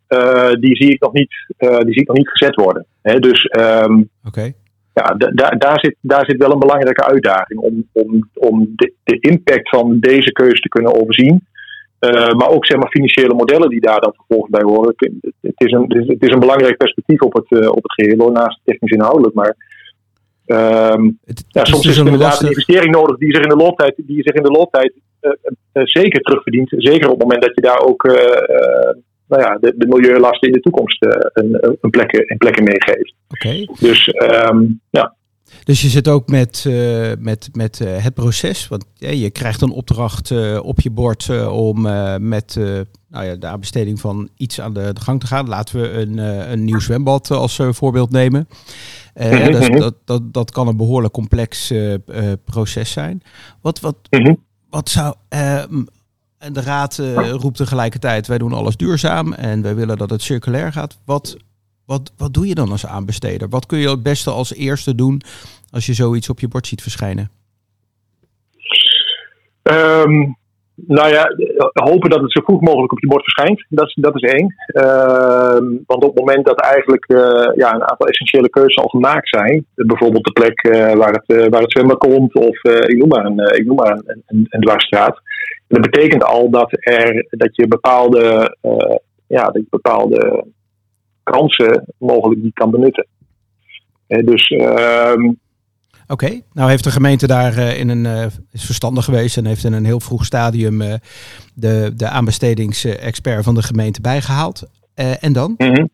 die, 0.59 0.75
zie 0.75 0.89
ik 0.89 1.01
nog 1.01 1.13
niet, 1.13 1.35
die 1.57 1.93
zie 1.93 2.01
ik 2.01 2.07
nog 2.07 2.17
niet 2.17 2.29
gezet 2.29 2.55
worden. 2.55 2.85
Hè, 3.01 3.19
dus 3.19 3.49
oké. 4.25 4.53
Ja, 4.93 5.15
da 5.33 5.49
daar, 5.49 5.79
zit, 5.79 5.95
daar 6.01 6.25
zit 6.25 6.37
wel 6.37 6.51
een 6.51 6.59
belangrijke 6.59 7.03
uitdaging 7.05 7.59
om, 7.59 7.89
om, 7.91 8.29
om 8.33 8.73
de, 8.75 8.93
de 9.03 9.19
impact 9.19 9.69
van 9.69 9.99
deze 9.99 10.31
keuze 10.31 10.61
te 10.61 10.69
kunnen 10.69 11.01
overzien. 11.01 11.47
Uh, 11.99 12.31
maar 12.31 12.49
ook 12.49 12.65
zeg 12.65 12.77
maar, 12.77 12.89
financiële 12.89 13.33
modellen 13.33 13.69
die 13.69 13.81
daar 13.81 13.99
dan 13.99 14.13
vervolgens 14.15 14.51
bij 14.51 14.61
horen. 14.61 14.93
Het 15.41 15.53
is 15.57 15.71
een, 15.71 15.85
het 16.07 16.23
is 16.23 16.31
een 16.33 16.39
belangrijk 16.39 16.77
perspectief 16.77 17.21
op 17.21 17.33
het, 17.33 17.61
uh, 17.61 17.69
op 17.69 17.83
het 17.83 17.93
geheel, 17.93 18.31
naast 18.31 18.59
technisch 18.63 18.91
inhoudelijk. 18.91 19.33
Maar 19.33 19.55
um, 20.45 21.19
het, 21.25 21.43
ja, 21.47 21.65
soms 21.65 21.85
is 21.85 21.97
er 21.97 22.05
inderdaad 22.05 22.41
een 22.41 22.47
investering 22.47 22.95
nodig 22.95 23.17
die 23.17 23.35
zich 23.35 23.43
in 23.43 23.49
de 23.49 23.63
looptijd, 23.63 23.93
die 23.97 24.23
zich 24.23 24.33
in 24.33 24.43
de 24.43 24.51
looptijd 24.51 24.93
uh, 25.21 25.31
zeker 25.83 26.21
terugverdient. 26.21 26.73
Zeker 26.77 27.09
op 27.09 27.19
het 27.19 27.23
moment 27.23 27.41
dat 27.41 27.55
je 27.55 27.61
daar 27.61 27.79
ook 27.79 28.03
nou 29.37 29.51
ja, 29.51 29.57
de, 29.57 29.73
de 29.77 29.87
milieulasten 29.87 30.47
in 30.47 30.53
de 30.53 30.59
toekomst 30.59 31.05
een, 31.33 31.77
een, 31.81 31.89
plek, 31.89 32.25
een 32.27 32.37
plek 32.37 32.59
meegeeft. 32.59 33.13
Okay. 33.27 33.69
Dus 33.79 34.13
um, 34.49 34.81
ja. 34.89 35.15
Dus 35.63 35.81
je 35.81 35.89
zit 35.89 36.07
ook 36.07 36.27
met, 36.27 36.65
uh, 36.67 37.11
met, 37.19 37.49
met 37.51 37.79
uh, 37.79 38.03
het 38.03 38.13
proces. 38.13 38.67
Want 38.67 38.85
je 38.93 39.29
krijgt 39.29 39.61
een 39.61 39.71
opdracht 39.71 40.31
op 40.61 40.81
je 40.81 40.89
bord 40.89 41.47
om 41.49 41.81
met 42.27 42.55
nou 43.09 43.25
ja, 43.25 43.35
de 43.35 43.47
aanbesteding 43.47 43.99
van 43.99 44.29
iets 44.37 44.61
aan 44.61 44.73
de, 44.73 44.93
de, 44.93 45.01
gang 45.01 45.19
te 45.19 45.27
gaan. 45.27 45.47
Laten 45.47 45.81
we 45.81 45.89
een, 45.89 46.17
een 46.51 46.63
nieuw 46.63 46.79
zwembad 46.79 47.31
als 47.31 47.59
voorbeeld 47.69 48.11
nemen. 48.11 48.47
Mm 48.49 49.51
dus 49.51 49.69
dat, 49.69 49.95
dat, 50.05 50.33
dat 50.33 50.51
kan 50.51 50.67
een 50.67 50.77
behoorlijk 50.77 51.13
complex 51.13 51.73
proces 52.45 52.91
zijn. 52.91 53.21
Wat, 53.61 53.79
wat, 53.79 53.95
-hmm. 54.09 54.43
wat 54.69 54.89
zou. 54.89 55.15
De 56.51 56.61
raad 56.61 56.97
roept 57.15 57.57
tegelijkertijd: 57.57 58.27
wij 58.27 58.37
doen 58.37 58.53
alles 58.53 58.77
duurzaam 58.77 59.33
en 59.33 59.61
wij 59.61 59.75
willen 59.75 59.97
dat 59.97 60.09
het 60.09 60.21
circulair 60.21 60.71
gaat. 60.71 60.97
Wat, 61.05 61.37
wat, 61.85 62.11
wat 62.17 62.33
doe 62.33 62.47
je 62.47 62.55
dan 62.55 62.71
als 62.71 62.85
aanbesteder? 62.85 63.49
Wat 63.49 63.65
kun 63.65 63.77
je 63.77 63.89
het 63.89 64.03
beste 64.03 64.29
als 64.29 64.53
eerste 64.53 64.95
doen 64.95 65.21
als 65.69 65.85
je 65.85 65.93
zoiets 65.93 66.29
op 66.29 66.39
je 66.39 66.47
bord 66.47 66.67
ziet 66.67 66.81
verschijnen? 66.81 67.31
Um, 69.63 70.37
nou 70.75 71.09
ja, 71.09 71.35
hopen 71.73 72.09
dat 72.09 72.21
het 72.21 72.31
zo 72.31 72.41
vroeg 72.41 72.61
mogelijk 72.61 72.91
op 72.91 72.99
je 72.99 73.07
bord 73.07 73.23
verschijnt. 73.23 73.65
Dat 73.69 73.87
is, 73.87 73.97
dat 74.01 74.15
is 74.15 74.31
één. 74.31 74.55
Uh, 74.67 75.81
want 75.85 76.03
op 76.03 76.15
het 76.15 76.19
moment 76.19 76.45
dat 76.45 76.61
eigenlijk 76.61 77.05
uh, 77.07 77.19
ja, 77.55 77.73
een 77.73 77.89
aantal 77.89 78.07
essentiële 78.07 78.49
keuzes 78.49 78.83
al 78.83 78.87
gemaakt 78.87 79.29
zijn, 79.29 79.65
bijvoorbeeld 79.75 80.25
de 80.25 80.31
plek 80.31 80.63
uh, 80.63 80.93
waar, 80.93 81.11
het, 81.11 81.23
uh, 81.27 81.47
waar 81.47 81.61
het 81.61 81.71
zwembad 81.71 81.97
komt, 81.97 82.35
of 82.35 82.63
ik 82.63 82.97
noem 82.97 83.07
maar 83.07 83.25
een, 83.25 83.39
ik 83.39 83.65
noem 83.65 83.75
maar 83.75 83.91
een, 83.91 84.23
een, 84.25 84.45
een 84.49 84.61
dwarsstraat. 84.61 85.21
Dat 85.67 85.81
betekent 85.81 86.23
al 86.23 86.49
dat, 86.49 86.67
er, 86.69 87.27
dat 87.29 87.55
je 87.55 87.67
bepaalde, 87.67 88.55
ja, 89.27 89.43
dat 89.43 89.53
je 89.53 89.67
bepaalde 89.69 90.45
kansen 91.23 91.85
mogelijk 91.97 92.41
niet 92.41 92.53
kan 92.53 92.71
benutten. 92.71 93.07
dus. 94.07 94.49
Uh, 94.49 95.13
Oké, 96.07 96.41
nou 96.53 96.69
heeft 96.69 96.83
de 96.83 96.91
gemeente 96.91 97.27
daar 97.27 97.57
uh, 97.57 97.79
in 97.79 97.89
een 97.89 98.05
uh, 98.05 98.25
is 98.51 98.65
verstandig 98.65 99.05
geweest 99.05 99.37
en 99.37 99.45
heeft 99.45 99.63
in 99.63 99.73
een 99.73 99.85
heel 99.85 99.99
vroeg 99.99 100.25
stadium 100.25 100.81
uh, 100.81 100.93
de, 101.53 101.91
de 101.95 102.07
aanbestedingsexpert 102.07 103.43
van 103.43 103.55
de 103.55 103.63
gemeente 103.63 104.01
bijgehaald. 104.01 104.63
en 105.19 105.33
dan? 105.33 105.53
-hmm. 105.57 105.89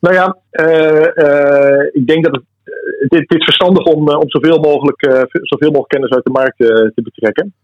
Nou 0.00 0.14
ja, 0.14 0.36
ik 1.92 2.06
denk 2.06 2.24
dat 2.24 2.32
het 2.32 2.44
het, 3.08 3.34
is 3.34 3.44
verstandig 3.44 3.84
om, 3.84 4.08
om 4.08 4.30
zoveel, 4.30 4.58
mogelijk, 4.58 5.00
zoveel 5.30 5.70
mogelijk 5.70 5.88
kennis 5.88 6.10
uit 6.10 6.24
de 6.24 6.30
markt 6.30 6.56
te 6.56 7.02
betrekken. 7.02 7.54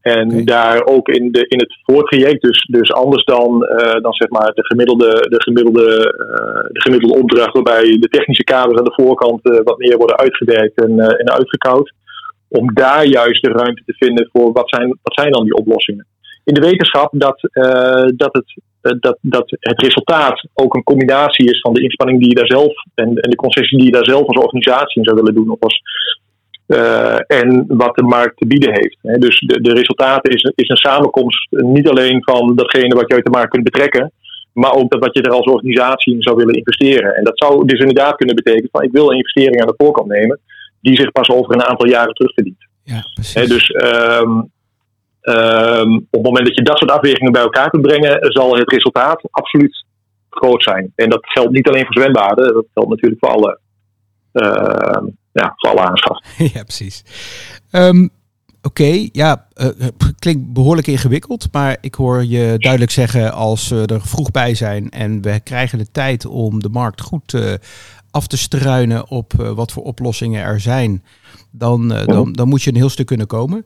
En 0.00 0.30
okay. 0.30 0.44
daar 0.44 0.84
ook 0.84 1.08
in, 1.08 1.32
de, 1.32 1.46
in 1.48 1.58
het 1.58 1.80
voortraject, 1.84 2.42
dus, 2.42 2.66
dus 2.70 2.92
anders 2.92 3.24
dan, 3.24 3.58
dan 4.02 4.12
zeg 4.12 4.28
maar 4.28 4.52
de 4.52 4.64
gemiddelde, 4.64 5.26
de, 5.28 5.42
gemiddelde, 5.42 5.86
de 6.72 6.80
gemiddelde 6.80 7.18
opdracht, 7.18 7.52
waarbij 7.52 7.96
de 8.00 8.08
technische 8.08 8.44
kaders 8.44 8.78
aan 8.78 8.84
de 8.84 9.02
voorkant 9.02 9.40
wat 9.42 9.78
meer 9.78 9.96
worden 9.96 10.16
uitgewerkt 10.16 10.82
en, 10.82 10.98
en 10.98 11.30
uitgekoud. 11.30 11.92
Om 12.48 12.74
daar 12.74 13.04
juist 13.04 13.42
de 13.42 13.50
ruimte 13.50 13.82
te 13.86 13.94
vinden 13.98 14.28
voor 14.32 14.52
wat 14.52 14.68
zijn, 14.68 14.98
wat 15.02 15.14
zijn 15.14 15.32
dan 15.32 15.44
die 15.44 15.54
oplossingen. 15.54 16.06
In 16.44 16.54
de 16.54 16.60
wetenschap 16.60 17.10
dat, 17.12 17.40
dat, 18.16 18.32
het, 18.32 18.60
dat, 18.82 19.18
dat 19.20 19.56
het 19.60 19.82
resultaat 19.82 20.46
ook 20.54 20.74
een 20.74 20.82
combinatie 20.82 21.50
is 21.50 21.60
van 21.60 21.72
de 21.72 21.82
inspanning 21.82 22.18
die 22.18 22.28
je 22.28 22.34
daar 22.34 22.46
zelf 22.46 22.72
en, 22.94 23.06
en 23.06 23.30
de 23.30 23.36
concessie 23.36 23.78
die 23.78 23.86
je 23.86 23.92
daar 23.92 24.04
zelf 24.04 24.26
als 24.26 24.44
organisatie 24.44 24.96
in 24.96 25.04
zou 25.04 25.16
willen 25.16 25.34
doen, 25.34 25.50
of 25.50 25.60
als, 25.60 25.80
uh, 26.66 27.18
en 27.26 27.64
wat 27.68 27.94
de 27.94 28.02
markt 28.02 28.36
te 28.36 28.46
bieden 28.46 28.70
heeft. 28.72 28.98
He, 29.02 29.18
dus 29.18 29.40
de, 29.40 29.60
de 29.60 29.72
resultaten 29.72 30.32
is, 30.32 30.52
is 30.54 30.68
een 30.68 30.76
samenkomst 30.76 31.46
niet 31.50 31.88
alleen 31.88 32.22
van 32.22 32.56
datgene 32.56 32.94
wat 32.94 33.08
je 33.08 33.14
uit 33.14 33.24
de 33.24 33.30
markt 33.30 33.50
kunt 33.50 33.64
betrekken, 33.64 34.12
maar 34.52 34.74
ook 34.74 34.90
dat 34.90 35.00
wat 35.00 35.16
je 35.16 35.22
er 35.22 35.32
als 35.32 35.46
organisatie 35.46 36.14
in 36.14 36.22
zou 36.22 36.36
willen 36.36 36.54
investeren. 36.54 37.14
En 37.14 37.24
dat 37.24 37.38
zou 37.38 37.66
dus 37.66 37.80
inderdaad 37.80 38.16
kunnen 38.16 38.34
betekenen 38.34 38.68
van 38.72 38.82
ik 38.82 38.92
wil 38.92 39.10
een 39.10 39.16
investering 39.16 39.60
aan 39.60 39.66
de 39.66 39.74
voorkant 39.76 40.08
nemen, 40.08 40.40
die 40.80 40.96
zich 40.96 41.12
pas 41.12 41.28
over 41.28 41.54
een 41.54 41.64
aantal 41.64 41.88
jaren 41.88 42.14
terugverdient. 42.14 42.66
Ja, 42.84 43.00
precies. 43.14 43.48
dus 43.48 43.74
um, 44.22 44.50
um, 45.22 45.96
op 45.96 46.06
het 46.10 46.22
moment 46.22 46.46
dat 46.46 46.56
je 46.56 46.62
dat 46.62 46.78
soort 46.78 46.90
afwegingen 46.90 47.32
bij 47.32 47.42
elkaar 47.42 47.70
kunt 47.70 47.82
brengen, 47.82 48.32
zal 48.32 48.56
het 48.56 48.70
resultaat 48.70 49.22
absoluut 49.30 49.84
groot 50.30 50.62
zijn. 50.62 50.92
En 50.94 51.10
dat 51.10 51.20
geldt 51.22 51.52
niet 51.52 51.68
alleen 51.68 51.84
voor 51.84 52.02
zwembaden, 52.02 52.54
dat 52.54 52.66
geldt 52.74 52.90
natuurlijk 52.90 53.24
voor 53.24 53.32
alle. 53.32 53.58
Uh, 54.32 55.08
ja, 55.32 55.52
voor 55.56 55.70
alle 55.70 55.80
aanschaf. 55.80 56.18
ja, 56.54 56.62
precies. 56.62 57.04
Um, 57.72 58.10
Oké, 58.64 58.82
okay, 58.82 59.08
ja, 59.12 59.46
uh, 59.56 59.88
klinkt 60.18 60.52
behoorlijk 60.52 60.86
ingewikkeld, 60.86 61.48
maar 61.52 61.76
ik 61.80 61.94
hoor 61.94 62.24
je 62.24 62.54
duidelijk 62.58 62.90
zeggen 62.90 63.32
als 63.32 63.68
we 63.68 63.86
er 63.86 64.00
vroeg 64.00 64.30
bij 64.30 64.54
zijn 64.54 64.90
en 64.90 65.22
we 65.22 65.40
krijgen 65.40 65.78
de 65.78 65.90
tijd 65.92 66.26
om 66.26 66.60
de 66.60 66.68
markt 66.68 67.00
goed 67.00 67.32
uh, 67.32 67.52
af 68.10 68.26
te 68.26 68.36
struinen 68.36 69.08
op 69.08 69.32
wat 69.32 69.72
voor 69.72 69.82
oplossingen 69.82 70.42
er 70.44 70.60
zijn, 70.60 71.04
dan, 71.50 71.88
dan, 71.88 72.32
dan 72.32 72.48
moet 72.48 72.62
je 72.62 72.70
een 72.70 72.76
heel 72.76 72.88
stuk 72.88 73.06
kunnen 73.06 73.26
komen. 73.26 73.64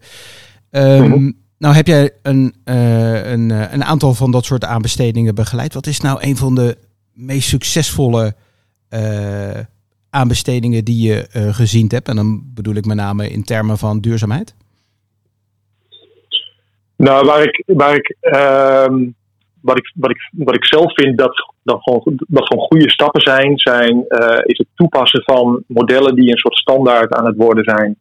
Um, 0.70 1.45
nou 1.58 1.74
heb 1.74 1.86
jij 1.86 2.10
een, 2.22 2.54
een, 2.64 3.50
een 3.50 3.84
aantal 3.84 4.14
van 4.14 4.30
dat 4.30 4.44
soort 4.44 4.64
aanbestedingen 4.64 5.34
begeleid. 5.34 5.74
Wat 5.74 5.86
is 5.86 6.00
nou 6.00 6.18
een 6.20 6.36
van 6.36 6.54
de 6.54 6.76
meest 7.12 7.48
succesvolle 7.48 8.34
aanbestedingen 10.10 10.84
die 10.84 11.08
je 11.08 11.26
gezien 11.52 11.88
hebt? 11.88 12.08
En 12.08 12.16
dan 12.16 12.42
bedoel 12.54 12.74
ik 12.74 12.86
met 12.86 12.96
name 12.96 13.30
in 13.30 13.44
termen 13.44 13.78
van 13.78 14.00
duurzaamheid. 14.00 14.54
Nou, 16.96 17.26
waar 17.26 17.42
ik, 17.42 17.62
waar 17.66 17.94
ik, 17.94 18.16
uh, 18.20 19.08
wat 19.60 19.78
ik, 19.78 19.92
wat 19.94 20.10
ik, 20.10 20.30
wat 20.30 20.54
ik 20.54 20.66
zelf 20.66 20.94
vind 20.94 21.18
dat, 21.18 21.52
dat, 21.62 21.82
gewoon, 21.82 22.02
dat 22.28 22.46
gewoon 22.46 22.66
goede 22.66 22.90
stappen 22.90 23.20
zijn, 23.20 23.58
zijn 23.58 24.04
is 24.44 24.58
het 24.58 24.66
toepassen 24.74 25.22
van 25.24 25.64
modellen 25.66 26.14
die 26.14 26.30
een 26.30 26.38
soort 26.38 26.56
standaard 26.56 27.12
aan 27.12 27.26
het 27.26 27.36
worden 27.36 27.64
zijn. 27.64 27.96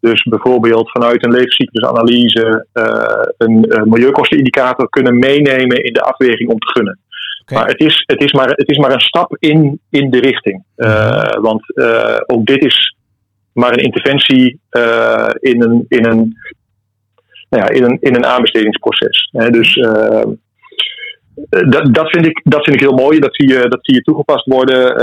Dus 0.00 0.22
bijvoorbeeld 0.22 0.90
vanuit 0.90 1.24
een 1.24 1.32
levenscyclusanalyse 1.32 2.66
uh, 2.74 3.22
een 3.38 3.66
milieukostenindicator 3.84 4.88
kunnen 4.88 5.18
meenemen 5.18 5.84
in 5.84 5.92
de 5.92 6.02
afweging 6.02 6.50
om 6.50 6.58
te 6.58 6.70
gunnen. 6.70 6.98
Maar, 7.52 7.66
het 7.66 7.80
is, 7.80 8.02
het, 8.06 8.22
is 8.22 8.32
maar 8.32 8.48
het 8.48 8.68
is 8.70 8.78
maar 8.78 8.92
een 8.92 9.00
stap 9.00 9.36
in, 9.38 9.80
in 9.90 10.10
de 10.10 10.20
richting. 10.20 10.64
Uh, 10.76 11.32
want 11.40 11.62
uh, 11.74 12.16
ook 12.26 12.46
dit 12.46 12.64
is 12.64 12.96
maar 13.52 13.72
een 13.72 13.84
interventie 13.84 14.60
uh, 14.70 15.28
in, 15.38 15.62
een, 15.62 15.84
in, 15.88 16.04
een, 16.04 16.36
nou 17.48 17.64
ja, 17.64 17.68
in, 17.68 17.84
een, 17.84 17.98
in 18.00 18.14
een 18.14 18.26
aanbestedingsproces. 18.26 19.30
dus 19.50 19.74
dat, 21.68 21.94
dat, 21.94 22.10
vind 22.10 22.26
ik, 22.26 22.40
dat 22.44 22.64
vind 22.64 22.76
ik 22.76 22.82
heel 22.82 22.96
mooi. 22.96 23.18
Dat 23.18 23.34
zie 23.34 23.48
je, 23.48 23.68
dat 23.68 23.78
zie 23.82 23.94
je 23.94 24.02
toegepast 24.02 24.46
worden. 24.46 24.94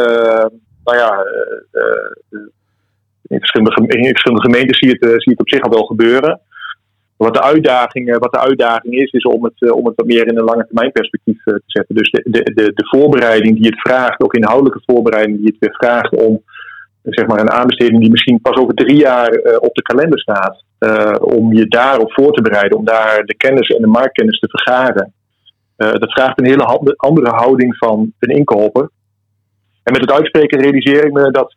nou 0.83 0.97
ja, 0.97 1.25
in, 3.27 3.39
verschillende, 3.39 3.97
in 3.97 4.05
verschillende 4.05 4.43
gemeentes 4.43 4.77
zie 4.77 4.87
je, 4.87 5.07
het, 5.07 5.39
op 5.39 5.49
zich 5.49 5.61
al 5.61 5.69
wel 5.69 5.85
gebeuren. 5.85 6.39
Wat 7.17 7.33
de, 7.33 7.41
uitdaging, 7.41 8.17
wat 8.17 8.31
de 8.31 8.39
uitdaging 8.39 8.93
is, 8.93 9.11
is 9.11 9.23
om 9.23 9.43
het, 9.43 9.61
eh, 9.61 9.75
om 9.75 9.85
het 9.85 9.95
wat 9.95 10.05
meer 10.05 10.27
in 10.27 10.37
een 10.37 10.43
lange 10.43 10.65
termijn 10.65 10.91
perspectief 10.91 11.45
eh, 11.45 11.53
te 11.53 11.63
zetten. 11.65 11.95
Dus 11.95 12.09
de, 12.09 12.21
de, 12.53 12.71
de, 12.73 12.85
voorbereiding 12.89 13.55
die 13.55 13.65
het 13.65 13.79
vraagt, 13.79 14.21
ook 14.21 14.33
inhoudelijke 14.33 14.81
voorbereiding 14.85 15.37
die 15.37 15.47
het 15.47 15.59
weer 15.59 15.75
vraagt 15.75 16.15
om 16.15 16.43
zeg 17.03 17.27
maar 17.27 17.39
een 17.39 17.51
aanbesteding 17.51 17.99
die 17.99 18.11
misschien 18.11 18.41
pas 18.41 18.57
over 18.57 18.73
drie 18.73 18.97
jaar 18.97 19.29
op 19.59 19.75
de 19.75 19.81
kalender 19.81 20.19
staat, 20.19 20.63
om 21.19 21.53
je 21.53 21.67
daarop 21.67 22.13
voor 22.13 22.31
te 22.31 22.41
bereiden, 22.41 22.77
om 22.77 22.85
daar 22.85 23.25
de 23.25 23.35
kennis 23.35 23.67
en 23.67 23.81
de 23.81 23.87
marktkennis 23.87 24.39
te 24.39 24.49
vergaren. 24.49 25.13
Dat 25.75 26.11
vraagt 26.11 26.39
een 26.39 26.45
hele 26.45 26.95
andere 26.95 27.29
houding 27.29 27.77
van 27.77 28.13
een 28.19 28.35
inkoper. 28.35 28.89
En 29.83 29.93
met 29.93 30.01
het 30.01 30.11
uitspreken 30.11 30.61
realiseer 30.61 31.05
ik 31.05 31.11
me 31.11 31.31
dat 31.31 31.55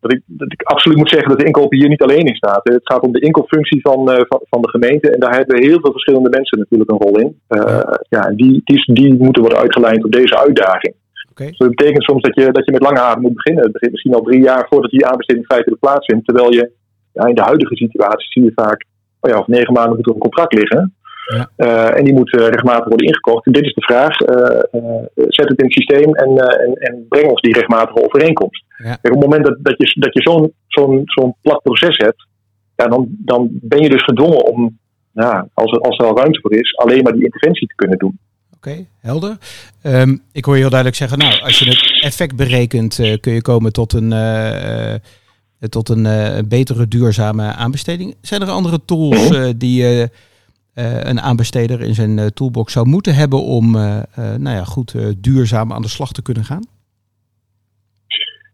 dat 0.00 0.12
ik, 0.12 0.22
dat 0.26 0.52
ik 0.52 0.62
absoluut 0.62 0.98
moet 0.98 1.08
zeggen 1.08 1.28
dat 1.28 1.38
de 1.38 1.44
inkoop 1.44 1.72
hier 1.72 1.88
niet 1.88 2.02
alleen 2.02 2.26
in 2.26 2.34
staat. 2.34 2.60
Het 2.62 2.80
gaat 2.82 3.02
om 3.02 3.12
de 3.12 3.20
inkoopfunctie 3.20 3.80
van, 3.80 4.10
uh, 4.10 4.16
van, 4.28 4.40
van, 4.42 4.62
de 4.62 4.68
gemeente. 4.68 5.10
En 5.10 5.20
daar 5.20 5.36
hebben 5.36 5.62
heel 5.62 5.80
veel 5.80 5.92
verschillende 5.92 6.28
mensen 6.28 6.58
natuurlijk 6.58 6.90
een 6.90 7.06
rol 7.06 7.18
in. 7.18 7.40
Uh, 7.48 7.80
ja, 8.08 8.26
en 8.26 8.36
die, 8.36 8.60
die, 8.64 8.94
die 8.94 9.14
moeten 9.14 9.42
worden 9.42 9.60
uitgeleid 9.60 10.04
op 10.04 10.12
deze 10.12 10.38
uitdaging. 10.38 10.94
Okay. 11.30 11.46
Dus 11.46 11.58
dat 11.58 11.68
betekent 11.68 12.04
soms 12.04 12.22
dat 12.22 12.34
je, 12.34 12.52
dat 12.52 12.64
je 12.64 12.72
met 12.72 12.82
lange 12.82 13.00
adem 13.00 13.22
moet 13.22 13.34
beginnen. 13.34 13.62
Het 13.62 13.72
begint 13.72 13.92
misschien 13.92 14.14
al 14.14 14.22
drie 14.22 14.42
jaar 14.42 14.66
voordat 14.68 14.90
die 14.90 15.06
aanbesteding 15.06 15.46
feitelijk 15.46 15.80
plaatsvindt. 15.80 16.26
Terwijl 16.26 16.52
je 16.52 16.70
ja, 17.12 17.26
in 17.26 17.34
de 17.34 17.42
huidige 17.42 17.76
situatie 17.76 18.32
zie 18.32 18.44
je 18.44 18.52
vaak, 18.54 18.84
oh 19.20 19.30
ja, 19.30 19.38
of 19.38 19.46
negen 19.46 19.72
maanden 19.72 19.96
moet 19.96 20.06
er 20.06 20.12
een 20.12 20.28
contract 20.28 20.54
liggen. 20.54 20.94
Ja. 21.56 21.90
en 21.90 22.04
die 22.04 22.14
moet 22.14 22.30
regelmatig 22.30 22.84
worden 22.84 23.06
ingekocht. 23.06 23.52
dit 23.52 23.64
is 23.64 23.74
de 23.74 23.82
vraag: 23.82 24.16
zet 25.28 25.48
het 25.48 25.58
in 25.58 25.64
het 25.64 25.72
systeem 25.72 26.14
en, 26.14 26.36
en, 26.36 26.74
en 26.74 27.06
breng 27.08 27.30
ons 27.30 27.40
die 27.40 27.54
regelmatige 27.54 28.04
overeenkomst. 28.04 28.64
Ja. 28.76 28.92
op 28.92 29.10
het 29.10 29.20
moment 29.20 29.44
dat, 29.44 29.56
dat 29.60 29.74
je, 29.76 30.00
dat 30.00 30.14
je 30.14 30.22
zo'n 30.22 30.52
zo'n 30.66 31.02
zo'n 31.04 31.34
plat 31.42 31.62
proces 31.62 31.96
hebt, 31.96 32.26
ja, 32.76 32.86
dan, 32.86 33.08
dan 33.18 33.48
ben 33.52 33.82
je 33.82 33.88
dus 33.88 34.02
gedwongen 34.02 34.44
om, 34.44 34.78
ja, 35.12 35.48
als, 35.54 35.72
er, 35.72 35.80
als 35.80 35.98
er 35.98 36.06
al 36.06 36.16
ruimte 36.16 36.40
voor 36.40 36.54
is, 36.54 36.76
alleen 36.76 37.02
maar 37.02 37.12
die 37.12 37.24
interventie 37.24 37.68
te 37.68 37.74
kunnen 37.74 37.98
doen. 37.98 38.18
Oké, 38.56 38.86
helder. 39.00 39.36
Um, 39.82 40.22
ik 40.32 40.44
hoor 40.44 40.54
je 40.54 40.60
heel 40.60 40.70
duidelijk 40.70 40.98
zeggen, 40.98 41.18
nou, 41.18 41.40
als 41.40 41.58
je 41.58 41.68
het 41.68 42.02
effect 42.02 42.36
berekent, 42.36 42.94
kun 43.20 43.32
je 43.32 43.42
komen 43.42 43.72
tot 43.72 43.92
een, 43.92 44.10
tot 45.68 45.88
een 45.88 46.04
uh, 46.04 46.38
betere 46.48 46.88
duurzame 46.88 47.42
aanbesteding. 47.42 48.16
Zijn 48.20 48.42
er 48.42 48.48
andere 48.48 48.84
tools 48.84 49.30
mhm. 49.30 49.52
die 49.56 50.08
een 50.74 51.20
aanbesteder 51.20 51.80
in 51.80 51.94
zijn 51.94 52.32
toolbox 52.34 52.72
zou 52.72 52.88
moeten 52.88 53.14
hebben 53.14 53.42
om 53.42 53.70
nou 53.72 54.56
ja, 54.56 54.64
goed 54.64 54.94
duurzaam 55.22 55.72
aan 55.72 55.82
de 55.82 55.88
slag 55.88 56.12
te 56.12 56.22
kunnen 56.22 56.44
gaan? 56.44 56.62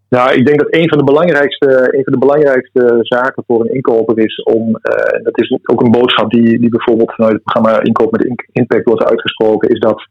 Nou, 0.09 0.35
ik 0.35 0.47
denk 0.47 0.59
dat 0.59 0.75
een 0.75 0.89
van 0.89 0.99
de 0.99 1.05
belangrijkste, 1.05 1.69
een 1.97 2.05
van 2.05 2.13
de 2.13 2.19
belangrijkste 2.19 2.99
zaken 3.01 3.45
voor 3.47 3.61
een 3.61 3.75
inkoper 3.75 4.19
is 4.19 4.43
om, 4.43 4.69
uh, 4.69 5.23
dat 5.23 5.41
is 5.41 5.59
ook 5.63 5.83
een 5.83 5.91
boodschap 5.91 6.31
die, 6.31 6.59
die 6.59 6.69
bijvoorbeeld 6.69 7.15
vanuit 7.15 7.33
het 7.33 7.43
programma 7.43 7.83
Inkoop 7.83 8.13
met 8.13 8.47
Impact 8.53 8.85
wordt 8.85 9.05
uitgesproken, 9.05 9.69
is 9.69 9.81
dat 9.81 10.09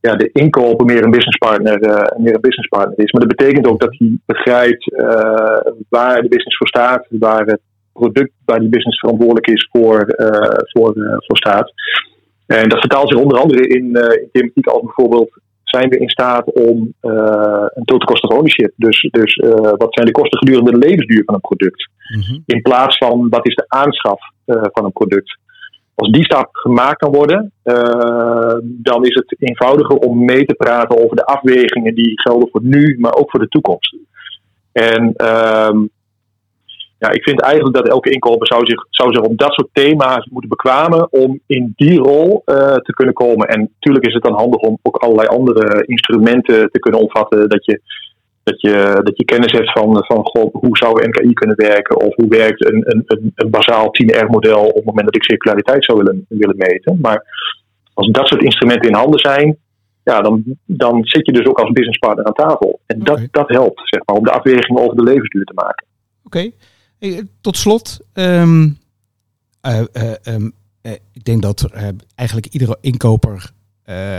ja, 0.00 0.14
de 0.14 0.30
inkoper 0.32 0.86
meer 0.86 1.04
een 1.04 1.10
businesspartner, 1.10 1.82
uh, 1.82 2.18
meer 2.24 2.34
een 2.34 2.40
businesspartner 2.40 2.98
is. 2.98 3.12
Maar 3.12 3.26
dat 3.26 3.36
betekent 3.36 3.66
ook 3.66 3.80
dat 3.80 3.96
hij 3.98 4.18
begrijpt 4.26 4.84
waar 5.88 6.22
de 6.22 6.28
business 6.28 6.56
voor 6.56 6.68
staat, 6.68 7.06
waar 7.10 7.44
het 7.44 7.60
product, 7.98 8.32
waar 8.44 8.60
die 8.60 8.68
business 8.68 8.98
verantwoordelijk 8.98 9.46
is 9.46 9.68
voor, 9.72 10.06
voor, 10.72 10.92
voor 11.26 11.36
staat. 11.36 11.72
En 12.46 12.68
dat 12.68 12.78
vertaalt 12.78 13.08
zich 13.08 13.20
onder 13.20 13.38
andere 13.38 13.68
in, 13.68 13.84
in 13.84 14.28
thematiek 14.32 14.66
als 14.66 14.82
bijvoorbeeld 14.82 15.30
zijn 15.70 15.88
we 15.88 15.98
in 15.98 16.08
staat 16.08 16.52
om 16.52 16.94
uh, 17.02 17.66
een 17.74 17.84
total 17.84 18.06
cost 18.06 18.24
of 18.24 18.30
ownership, 18.30 18.72
dus, 18.76 19.08
dus 19.10 19.36
uh, 19.36 19.50
wat 19.52 19.94
zijn 19.94 20.06
de 20.06 20.12
kosten 20.12 20.38
gedurende 20.38 20.70
de 20.70 20.86
levensduur 20.86 21.22
van 21.24 21.34
een 21.34 21.40
product, 21.40 21.90
mm-hmm. 22.16 22.42
in 22.46 22.62
plaats 22.62 22.98
van 22.98 23.28
wat 23.28 23.46
is 23.46 23.54
de 23.54 23.64
aanschaf 23.68 24.20
uh, 24.46 24.62
van 24.72 24.84
een 24.84 24.92
product. 24.92 25.38
Als 25.94 26.10
die 26.10 26.24
stap 26.24 26.48
gemaakt 26.52 26.98
kan 26.98 27.12
worden, 27.12 27.52
dan 28.62 29.04
is 29.04 29.14
het 29.14 29.36
eenvoudiger 29.38 29.96
om 29.96 30.24
mee 30.24 30.44
te 30.44 30.54
praten 30.54 31.04
over 31.04 31.16
de 31.16 31.24
afwegingen 31.24 31.94
die 31.94 32.20
gelden 32.20 32.48
voor 32.50 32.62
nu, 32.62 32.96
maar 32.98 33.14
ook 33.14 33.30
voor 33.30 33.40
de 33.40 33.48
toekomst. 33.48 33.96
En 34.72 35.12
ehm, 35.16 35.78
ja, 36.98 37.10
ik 37.10 37.22
vind 37.22 37.40
eigenlijk 37.40 37.76
dat 37.76 37.88
elke 37.88 38.10
inkoper 38.10 38.46
zou 38.46 38.66
zich, 38.66 38.86
zou 38.90 39.12
zich 39.12 39.22
op 39.22 39.38
dat 39.38 39.52
soort 39.52 39.68
thema's 39.72 40.28
moeten 40.30 40.50
bekwamen 40.50 41.12
om 41.12 41.40
in 41.46 41.72
die 41.76 41.98
rol 41.98 42.42
uh, 42.46 42.56
te 42.74 42.92
kunnen 42.92 43.14
komen. 43.14 43.48
En 43.48 43.60
natuurlijk 43.60 44.06
is 44.06 44.14
het 44.14 44.22
dan 44.22 44.34
handig 44.34 44.60
om 44.60 44.78
ook 44.82 44.96
allerlei 44.96 45.28
andere 45.28 45.82
instrumenten 45.86 46.70
te 46.70 46.78
kunnen 46.78 47.00
omvatten. 47.00 47.48
Dat 47.48 47.64
je, 47.64 47.80
dat 48.42 48.60
je, 48.60 49.00
dat 49.02 49.16
je 49.16 49.24
kennis 49.24 49.52
hebt 49.52 49.72
van, 49.72 50.04
van 50.06 50.24
goh, 50.24 50.54
hoe 50.54 50.76
zou 50.76 51.06
NKI 51.06 51.32
kunnen 51.32 51.56
werken 51.56 51.96
of 51.96 52.14
hoe 52.14 52.28
werkt 52.28 52.64
een, 52.64 52.82
een, 52.84 53.02
een, 53.06 53.32
een 53.34 53.50
bazaal 53.50 53.86
10R-model 54.02 54.64
op 54.64 54.74
het 54.74 54.84
moment 54.84 55.04
dat 55.04 55.16
ik 55.16 55.24
circulariteit 55.24 55.84
zou 55.84 55.98
willen, 55.98 56.26
willen 56.28 56.56
meten. 56.56 56.98
Maar 57.00 57.24
als 57.94 58.10
dat 58.10 58.26
soort 58.26 58.42
instrumenten 58.42 58.88
in 58.88 58.96
handen 58.96 59.20
zijn, 59.20 59.56
ja, 60.04 60.20
dan, 60.20 60.42
dan 60.64 61.04
zit 61.04 61.26
je 61.26 61.32
dus 61.32 61.46
ook 61.46 61.60
als 61.60 61.72
businesspartner 61.72 62.26
aan 62.26 62.32
tafel. 62.32 62.80
En 62.86 62.98
dat, 62.98 63.20
dat 63.30 63.48
helpt, 63.48 63.80
zeg 63.84 64.02
maar, 64.04 64.16
om 64.16 64.24
de 64.24 64.30
afweging 64.30 64.78
over 64.78 64.96
de 64.96 65.02
levensduur 65.02 65.44
te 65.44 65.54
maken. 65.54 65.86
Oké. 66.24 66.50
Tot 67.40 67.56
slot, 67.56 68.00
um, 68.12 68.78
uh, 69.62 69.82
um, 70.24 70.52
ik 71.12 71.24
denk 71.24 71.42
dat 71.42 71.70
eigenlijk 72.14 72.46
iedere 72.46 72.78
inkoper 72.80 73.50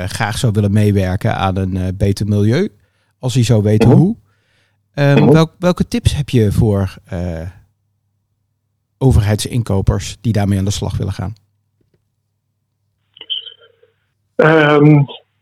graag 0.05 0.37
zou 0.37 0.53
willen 0.53 0.71
meewerken 0.71 1.35
aan 1.35 1.55
een 1.55 1.97
beter 1.97 2.27
milieu, 2.27 2.71
als 3.19 3.33
hij 3.33 3.43
zou 3.43 3.63
weten 3.63 3.89
mhm. 3.89 3.97
hoe. 3.97 4.15
Um, 4.93 5.31
welk, 5.31 5.53
welke 5.59 5.87
tips 5.87 6.15
heb 6.15 6.29
je 6.29 6.51
voor 6.51 6.97
overheidsinkopers 8.97 10.17
die 10.21 10.33
daarmee 10.33 10.57
aan 10.57 10.65
de 10.65 10.71
slag 10.71 10.97
willen 10.97 11.13
gaan? 11.13 11.33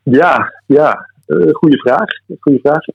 ja, 0.04 0.54
ja, 0.66 1.10
goede 1.52 1.78
vraag. 1.78 2.38
Goede 2.40 2.60
vraag. 2.60 2.86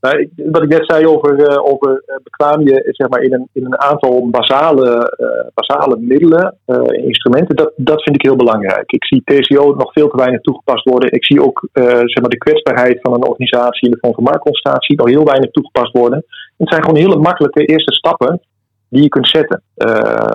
Nou, 0.00 0.30
wat 0.36 0.62
ik 0.62 0.68
net 0.68 0.84
zei 0.86 1.06
over, 1.06 1.50
uh, 1.50 1.64
over 1.64 2.02
uh, 2.06 2.16
bekwaam 2.22 2.60
je 2.60 2.88
zeg 2.90 3.08
maar, 3.08 3.22
in, 3.22 3.32
een, 3.32 3.48
in 3.52 3.64
een 3.64 3.80
aantal 3.80 4.28
basale, 4.30 5.16
uh, 5.18 5.48
basale 5.54 5.96
middelen, 5.98 6.56
instrumenten, 6.90 7.56
dat, 7.56 7.72
dat 7.76 8.02
vind 8.02 8.16
ik 8.16 8.22
heel 8.22 8.36
belangrijk. 8.36 8.92
Ik 8.92 9.04
zie 9.04 9.22
TCO 9.24 9.74
nog 9.74 9.92
veel 9.92 10.08
te 10.08 10.16
weinig 10.16 10.40
toegepast 10.40 10.88
worden. 10.88 11.12
Ik 11.12 11.24
zie 11.24 11.42
ook 11.42 11.68
zeg 11.72 12.20
maar, 12.20 12.30
de 12.30 12.38
kwetsbaarheid 12.38 12.98
van 13.02 13.14
een 13.14 13.28
organisatie 13.28 13.88
in 13.88 13.98
de 14.00 14.12
van 14.14 14.24
marktconstatie 14.24 14.96
nog 14.96 15.08
heel 15.08 15.24
weinig 15.24 15.50
toegepast 15.50 15.92
worden. 15.92 16.24
Het 16.56 16.68
zijn 16.68 16.82
gewoon 16.82 17.00
hele 17.00 17.16
makkelijke 17.16 17.64
eerste 17.64 17.92
stappen 17.92 18.40
die 18.88 19.02
je 19.02 19.08
kunt 19.08 19.28
zetten 19.28 19.62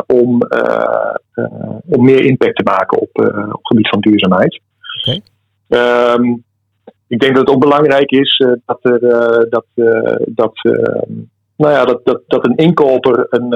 om, 0.07 0.41
om 1.85 2.05
meer 2.05 2.25
impact 2.25 2.55
te 2.55 2.63
maken 2.63 3.01
op, 3.01 3.09
op 3.13 3.23
het 3.23 3.59
gebied 3.61 3.89
van 3.89 3.99
duurzaamheid. 3.99 4.61
Okay. 5.01 5.21
Um, 6.13 6.43
ik 7.07 7.19
denk 7.19 7.35
dat 7.35 7.47
het 7.47 7.55
ook 7.55 7.61
belangrijk 7.61 8.11
is 8.11 8.39
uh, 8.39 8.51
dat, 8.65 8.79
er, 8.81 9.03
uh, 9.03 9.43
dat, 9.49 9.65
uh, 9.75 10.15
dat, 10.25 10.53
nou 11.55 11.73
ja, 11.73 11.85
dat, 11.85 11.99
dat, 12.03 12.21
dat 12.27 12.45
een 12.45 12.55
inkoper 12.55 13.27
een, 13.29 13.49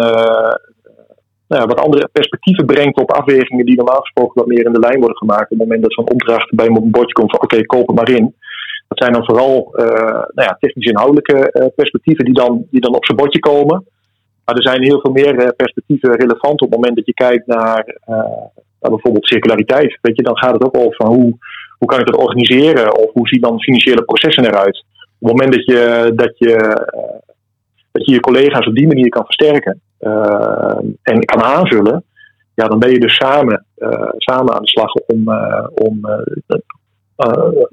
nou 1.47 1.61
ja, 1.61 1.65
wat 1.65 1.79
andere 1.79 2.09
perspectieven 2.11 2.65
brengt 2.65 3.01
op 3.01 3.11
afwegingen 3.11 3.65
die 3.65 3.75
normaal 3.75 4.01
gesproken 4.01 4.33
wat 4.33 4.47
meer 4.47 4.65
in 4.65 4.73
de 4.73 4.79
lijn 4.79 4.99
worden 4.99 5.17
gemaakt. 5.17 5.51
Op 5.51 5.57
het 5.57 5.59
moment 5.59 5.81
dat 5.81 5.93
zo'n 5.93 6.09
opdracht 6.09 6.55
bij 6.55 6.65
een 6.65 6.91
bordje 6.91 7.13
komt 7.13 7.31
van 7.31 7.41
oké, 7.41 7.55
okay, 7.55 7.65
koop 7.65 7.87
het 7.87 7.95
maar 7.95 8.09
in. 8.09 8.35
Dat 8.87 8.97
zijn 8.97 9.13
dan 9.13 9.25
vooral 9.25 9.69
nou 10.33 10.47
ja, 10.47 10.57
technisch 10.59 10.85
inhoudelijke 10.85 11.71
perspectieven 11.75 12.25
die 12.25 12.33
dan, 12.33 12.65
die 12.71 12.81
dan 12.81 12.95
op 12.95 13.05
zijn 13.05 13.17
bordje 13.17 13.39
komen. 13.39 13.85
Maar 14.45 14.55
er 14.55 14.67
zijn 14.67 14.83
heel 14.83 14.99
veel 14.99 15.11
meer 15.11 15.53
perspectieven 15.55 16.15
relevant 16.15 16.61
op 16.61 16.69
het 16.69 16.75
moment 16.75 16.95
dat 16.95 17.05
je 17.05 17.13
kijkt 17.13 17.47
naar, 17.47 17.97
naar 18.79 18.91
bijvoorbeeld 18.91 19.27
circulariteit. 19.27 19.97
Weet 20.01 20.15
je, 20.15 20.23
dan 20.23 20.37
gaat 20.37 20.53
het 20.53 20.63
ook 20.63 20.77
over 20.77 20.95
van 20.95 21.13
hoe 21.13 21.37
hoe 21.79 21.87
kan 21.87 21.99
ik 21.99 22.05
dat 22.05 22.15
organiseren? 22.15 22.97
Of 22.97 23.11
hoe 23.13 23.27
zien 23.27 23.41
dan 23.41 23.61
financiële 23.61 24.03
processen 24.03 24.45
eruit? 24.45 24.85
Op 25.19 25.27
het 25.27 25.37
moment 25.37 25.53
dat 25.53 25.65
je, 25.65 26.11
dat 26.15 26.37
je, 26.37 26.49
uh, 26.49 27.35
dat 27.91 28.05
je, 28.05 28.11
je 28.13 28.19
collega's 28.19 28.67
op 28.67 28.75
die 28.75 28.87
manier 28.87 29.09
kan 29.09 29.25
versterken 29.25 29.81
uh, 29.99 30.77
en 31.01 31.25
kan 31.25 31.43
aanvullen, 31.43 32.03
ja, 32.55 32.67
dan 32.67 32.79
ben 32.79 32.91
je 32.91 32.99
dus 32.99 33.15
samen, 33.15 33.65
uh, 33.77 34.09
samen 34.17 34.53
aan 34.53 34.61
de 34.61 34.67
slag 34.67 34.93
om, 34.93 35.29
om 35.73 35.99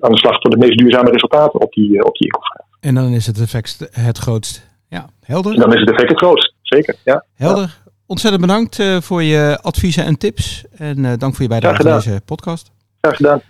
aan 0.01 0.13
de 0.13 0.19
slag 0.19 0.41
voor 0.41 0.51
de 0.51 0.57
meest 0.57 0.79
duurzame 0.79 1.11
resultaten 1.11 1.61
op 1.61 1.73
die, 1.73 2.05
op 2.05 2.15
die 2.15 2.25
inkomstenvraag. 2.25 2.67
En 2.81 2.95
dan 2.95 3.13
is 3.13 3.27
het 3.27 3.41
effect 3.41 3.89
het 3.91 4.19
grootst. 4.19 4.67
Ja, 4.89 5.07
helder. 5.23 5.53
En 5.53 5.61
dan 5.61 5.75
is 5.75 5.81
het 5.81 5.91
effect 5.91 6.09
het 6.09 6.19
grootst, 6.19 6.55
zeker. 6.63 6.97
Ja. 7.05 7.25
Helder. 7.35 7.79
Ontzettend 8.07 8.43
bedankt 8.43 8.83
voor 9.01 9.23
je 9.23 9.59
adviezen 9.63 10.05
en 10.05 10.19
tips. 10.19 10.65
En 10.77 11.03
dank 11.03 11.35
voor 11.35 11.43
je 11.43 11.49
bijdrage 11.49 11.89
aan 11.89 11.97
deze 11.97 12.21
podcast. 12.25 12.71
Graag 13.01 13.17
gedaan. 13.17 13.43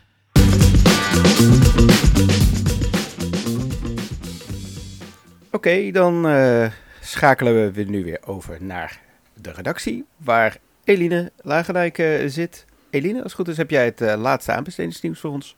Oké, 5.51 5.91
dan 5.91 6.27
uh, 6.27 6.67
schakelen 7.01 7.73
we 7.73 7.83
nu 7.83 8.05
weer 8.05 8.19
over 8.25 8.57
naar 8.61 9.01
de 9.35 9.53
redactie, 9.53 10.05
waar 10.17 10.57
Eline 10.85 11.33
Lagendijk 11.43 11.99
uh, 11.99 12.23
zit. 12.27 12.65
Eline, 12.91 13.15
als 13.15 13.33
het 13.33 13.33
goed 13.33 13.49
is, 13.49 13.57
heb 13.57 13.71
jij 13.71 13.85
het 13.85 14.01
uh, 14.01 14.15
laatste 14.17 14.53
aanbestedingsnieuws 14.53 15.21
voor 15.21 15.31
ons? 15.31 15.57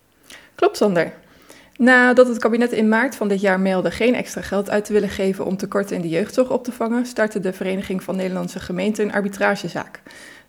Klopt, 0.55 0.77
Sander. 0.77 1.13
Nadat 1.77 2.29
het 2.29 2.39
kabinet 2.39 2.73
in 2.73 2.89
maart 2.89 3.17
van 3.17 3.29
dit 3.29 3.41
jaar 3.41 3.61
meldde 3.61 3.91
geen 3.91 4.15
extra 4.15 4.43
geld 4.43 4.71
uit 4.71 4.85
te 4.85 4.93
willen 4.93 5.09
geven 5.09 5.45
om 5.45 5.57
tekorten 5.57 5.97
in 5.97 6.03
de 6.03 6.09
jeugdzorg 6.09 6.51
op 6.51 6.65
te 6.65 6.73
vangen, 6.73 7.07
startte 7.07 7.41
de 7.41 7.53
Vereniging 7.53 8.03
van 8.03 8.17
Nederlandse 8.17 8.61
Gemeenten 8.61 9.05
een 9.05 9.13
arbitragezaak. 9.13 10.01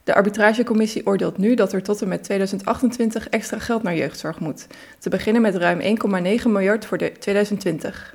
De 0.04 0.14
arbitragecommissie 0.14 1.06
oordeelt 1.06 1.38
nu 1.38 1.54
dat 1.54 1.72
er 1.72 1.82
tot 1.82 2.02
en 2.02 2.08
met 2.08 2.22
2028 2.22 3.28
extra 3.28 3.58
geld 3.58 3.82
naar 3.82 3.96
jeugdzorg 3.96 4.38
moet. 4.38 4.66
Te 4.98 5.08
beginnen 5.08 5.42
met 5.42 5.56
ruim 5.56 5.80
1,9 5.80 6.46
miljard 6.46 6.84
voor 6.84 6.98
de 6.98 7.12
2020. 7.12 8.12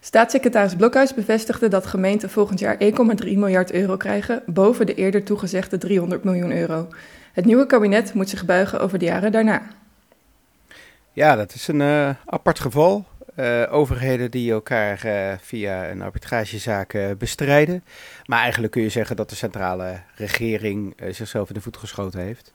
Staatssecretaris 0.00 0.74
Blokhuis 0.74 1.14
bevestigde 1.14 1.68
dat 1.68 1.86
gemeenten 1.86 2.30
volgend 2.30 2.58
jaar 2.58 2.76
1,3 2.82 2.88
miljard 3.24 3.72
euro 3.72 3.96
krijgen, 3.96 4.42
boven 4.46 4.86
de 4.86 4.94
eerder 4.94 5.24
toegezegde 5.24 5.78
300 5.78 6.24
miljoen 6.24 6.52
euro. 6.52 6.88
Het 7.32 7.44
nieuwe 7.44 7.66
kabinet 7.66 8.14
moet 8.14 8.28
zich 8.28 8.44
buigen 8.44 8.80
over 8.80 8.98
de 8.98 9.04
jaren 9.04 9.32
daarna. 9.32 9.62
Ja, 11.12 11.36
dat 11.36 11.54
is 11.54 11.68
een 11.68 11.80
uh, 11.80 12.10
apart 12.26 12.60
geval. 12.60 13.04
Uh, 13.40 13.72
overheden 13.72 14.30
die 14.30 14.52
elkaar 14.52 15.06
uh, 15.06 15.32
via 15.38 15.90
een 15.90 16.02
arbitragezaak 16.02 16.92
uh, 16.92 17.10
bestrijden. 17.18 17.84
Maar 18.24 18.40
eigenlijk 18.40 18.72
kun 18.72 18.82
je 18.82 18.88
zeggen 18.88 19.16
dat 19.16 19.30
de 19.30 19.36
centrale 19.36 20.00
regering 20.14 20.94
zichzelf 21.10 21.48
in 21.48 21.54
de 21.54 21.60
voet 21.60 21.76
geschoten 21.76 22.20
heeft. 22.20 22.52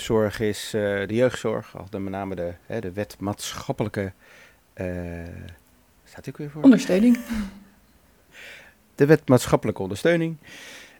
zorg 0.00 0.40
is 0.40 0.68
de 0.70 1.06
jeugdzorg, 1.08 1.74
met 1.90 2.02
name 2.02 2.34
de, 2.34 2.52
de 2.80 2.92
wet 2.92 3.16
maatschappelijke. 3.18 4.12
staat 6.04 6.28
ook 6.28 6.36
weer 6.36 6.50
voor? 6.50 6.62
Ondersteuning. 6.62 7.18
De 8.94 9.06
wet 9.06 9.28
maatschappelijke 9.28 9.82
ondersteuning. 9.82 10.36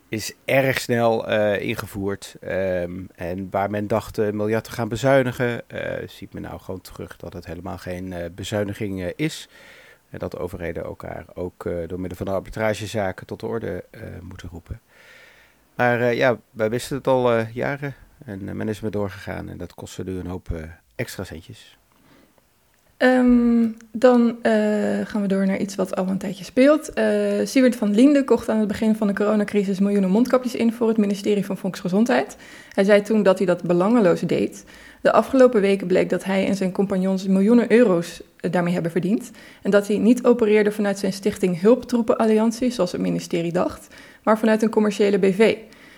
Is 0.08 0.34
erg 0.44 0.80
snel 0.80 1.28
ingevoerd. 1.58 2.36
Ehm, 2.40 3.04
en 3.14 3.50
waar 3.50 3.70
men 3.70 3.86
dacht 3.86 4.16
een 4.16 4.36
miljard 4.36 4.64
te 4.64 4.70
gaan 4.70 4.88
bezuinigen, 4.88 5.62
ziet 6.06 6.32
men 6.32 6.42
nou 6.42 6.60
gewoon 6.60 6.80
terug 6.80 7.16
dat 7.16 7.32
het 7.32 7.46
helemaal 7.46 7.78
geen 7.78 8.14
bezuiniging 8.34 9.02
is. 9.16 9.48
En 10.10 10.18
dat 10.18 10.38
overheden 10.38 10.84
elkaar 10.84 11.24
ook 11.34 11.62
door 11.86 12.00
middel 12.00 12.16
van 12.16 12.26
de 12.26 12.32
arbitragezaken 12.32 13.26
tot 13.26 13.40
de 13.40 13.46
orde 13.46 13.84
moeten 14.22 14.48
roepen. 14.48 14.80
Maar 15.74 16.14
ja, 16.14 16.38
wij 16.50 16.70
wisten 16.70 16.96
het 16.96 17.06
al 17.06 17.38
jaren 17.38 17.94
en 18.24 18.56
men 18.56 18.68
is 18.68 18.80
me 18.80 18.90
doorgegaan 18.90 19.48
en 19.48 19.58
dat 19.58 19.74
kostte 19.74 20.04
nu 20.04 20.18
een 20.18 20.26
hoop 20.26 20.48
extra 20.94 21.24
centjes. 21.24 21.78
Um, 22.98 23.76
dan 23.92 24.36
uh, 24.42 24.52
gaan 25.04 25.22
we 25.22 25.26
door 25.26 25.46
naar 25.46 25.58
iets 25.58 25.74
wat 25.74 25.96
al 25.96 26.08
een 26.08 26.18
tijdje 26.18 26.44
speelt. 26.44 26.90
Uh, 26.94 27.04
Siewert 27.44 27.76
van 27.76 27.94
Liende 27.94 28.24
kocht 28.24 28.48
aan 28.48 28.58
het 28.58 28.68
begin 28.68 28.94
van 28.96 29.06
de 29.06 29.12
coronacrisis 29.12 29.78
miljoenen 29.78 30.10
mondkapjes 30.10 30.54
in 30.54 30.72
voor 30.72 30.88
het 30.88 30.96
ministerie 30.96 31.44
van 31.44 31.56
Volksgezondheid. 31.56 32.36
Hij 32.72 32.84
zei 32.84 33.02
toen 33.02 33.22
dat 33.22 33.38
hij 33.38 33.46
dat 33.46 33.62
belangeloos 33.62 34.20
deed. 34.20 34.64
De 35.02 35.12
afgelopen 35.12 35.60
weken 35.60 35.86
bleek 35.86 36.10
dat 36.10 36.24
hij 36.24 36.46
en 36.46 36.54
zijn 36.54 36.72
compagnons 36.72 37.26
miljoenen 37.26 37.72
euro's 37.72 38.20
uh, 38.40 38.52
daarmee 38.52 38.72
hebben 38.72 38.90
verdiend. 38.90 39.30
En 39.62 39.70
dat 39.70 39.86
hij 39.86 39.98
niet 39.98 40.24
opereerde 40.24 40.72
vanuit 40.72 40.98
zijn 40.98 41.12
stichting 41.12 41.60
Hulptroepenalliantie, 41.60 42.70
zoals 42.70 42.92
het 42.92 43.00
ministerie 43.00 43.52
dacht, 43.52 43.94
maar 44.22 44.38
vanuit 44.38 44.62
een 44.62 44.70
commerciële 44.70 45.18
BV. 45.18 45.56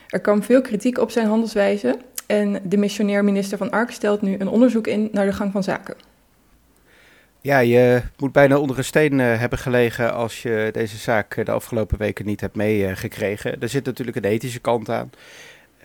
Er 0.08 0.20
kwam 0.20 0.42
veel 0.42 0.60
kritiek 0.60 0.98
op 0.98 1.10
zijn 1.10 1.26
handelswijze 1.26 1.96
en 2.26 2.60
de 2.64 2.76
missionair 2.76 3.24
minister 3.24 3.58
van 3.58 3.70
Ark 3.70 3.90
stelt 3.90 4.22
nu 4.22 4.36
een 4.38 4.48
onderzoek 4.48 4.86
in 4.86 5.08
naar 5.12 5.26
de 5.26 5.32
gang 5.32 5.52
van 5.52 5.62
zaken. 5.62 6.10
Ja, 7.42 7.59
je 7.59 8.03
moet 8.16 8.33
bijna 8.33 8.59
onder 8.59 8.79
een 8.79 8.85
steen 8.85 9.20
eh, 9.20 9.38
hebben 9.38 9.59
gelegen 9.59 10.14
als 10.14 10.42
je 10.42 10.68
deze 10.72 10.96
zaak 10.96 11.37
eh, 11.37 11.44
de 11.44 11.50
afgelopen 11.50 11.98
weken 11.98 12.26
niet 12.26 12.40
hebt 12.40 12.57
meegekregen. 12.57 13.61
er 13.61 13.68
zit 13.68 13.85
natuurlijk 13.85 14.16
een 14.16 14.24
ethische 14.24 14.61
kant 14.61 14.88
aan. 14.88 15.11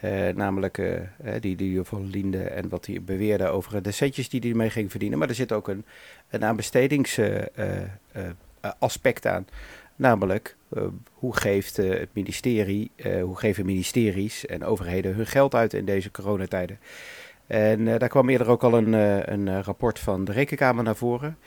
Uh, 0.03 0.29
namelijk 0.29 0.81
die, 1.39 1.55
die 1.55 1.83
van 1.83 2.09
Linde 2.09 2.43
en 2.43 2.69
wat 2.69 2.85
hij 2.85 3.01
beweerde 3.01 3.47
over 3.47 3.81
de 3.81 3.91
centjes 3.91 4.29
die 4.29 4.39
hij 4.39 4.49
ermee 4.49 4.69
ging 4.69 4.91
verdienen. 4.91 5.19
Maar 5.19 5.29
er 5.29 5.35
zit 5.35 5.51
ook 5.51 5.67
een, 5.67 5.85
een 6.29 6.45
aanbestedingsaspect 6.45 9.25
aan. 9.25 9.47
Namelijk, 9.95 10.55
hoe 11.13 11.35
geeft 11.35 11.77
het 11.77 12.09
ministerie, 12.13 12.91
hoe 13.21 13.37
geven 13.37 13.65
ministeries 13.65 14.45
en 14.45 14.63
overheden 14.63 15.15
hun 15.15 15.27
geld 15.27 15.55
uit 15.55 15.73
in 15.73 15.85
deze 15.85 16.11
coronatijden? 16.11 16.79
En 17.47 17.79
uh, 17.79 17.97
daar 17.97 18.09
kwam 18.09 18.29
eerder 18.29 18.47
ook 18.47 18.63
al 18.63 18.73
een, 18.73 18.93
uh, 18.93 19.25
een 19.25 19.47
eh, 19.47 19.59
rapport 19.59 19.99
van 19.99 20.25
de 20.25 20.31
Rekenkamer 20.31 20.83
naar 20.83 20.95
voren. 20.95 21.37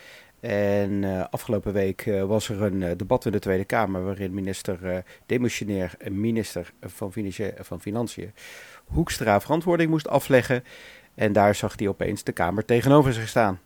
En 0.41 1.05
afgelopen 1.31 1.73
week 1.73 2.11
was 2.27 2.49
er 2.49 2.63
een 2.63 2.97
debat 2.97 3.25
in 3.25 3.33
de 3.33 3.39
Tweede 3.39 3.65
Kamer 3.65 4.05
waarin 4.05 4.35
minister, 4.35 5.05
demissionair 5.27 5.95
minister 6.11 6.73
van, 6.81 7.13
van 7.59 7.81
Financiën 7.81 8.33
Hoekstra 8.85 9.41
verantwoording 9.41 9.91
moest 9.91 10.09
afleggen. 10.09 10.65
En 11.15 11.33
daar 11.33 11.55
zag 11.55 11.79
hij 11.79 11.89
opeens 11.89 12.25
de 12.25 12.33
Kamer 12.33 12.65
tegenover 12.65 13.13
zich 13.13 13.29
staan. 13.29 13.61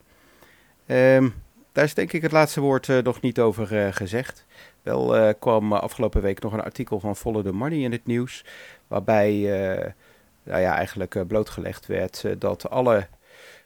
Um, 0.86 1.34
daar 1.72 1.84
is 1.84 1.94
denk 1.94 2.12
ik 2.12 2.22
het 2.22 2.32
laatste 2.32 2.60
woord 2.60 3.02
nog 3.02 3.20
niet 3.20 3.40
over 3.40 3.92
gezegd. 3.94 4.46
Wel 4.82 5.34
kwam 5.34 5.72
afgelopen 5.72 6.22
week 6.22 6.40
nog 6.40 6.52
een 6.52 6.62
artikel 6.62 7.00
van 7.00 7.16
Follow 7.16 7.44
the 7.44 7.52
Money 7.52 7.78
in 7.78 7.92
het 7.92 8.06
nieuws, 8.06 8.44
waarbij 8.88 9.94
nou 10.42 10.60
ja, 10.60 10.76
eigenlijk 10.76 11.14
eh, 11.14 11.22
blootgelegd 11.26 11.86
werd 11.86 12.24
eh, 12.24 12.32
dat 12.38 12.70
alle 12.70 13.06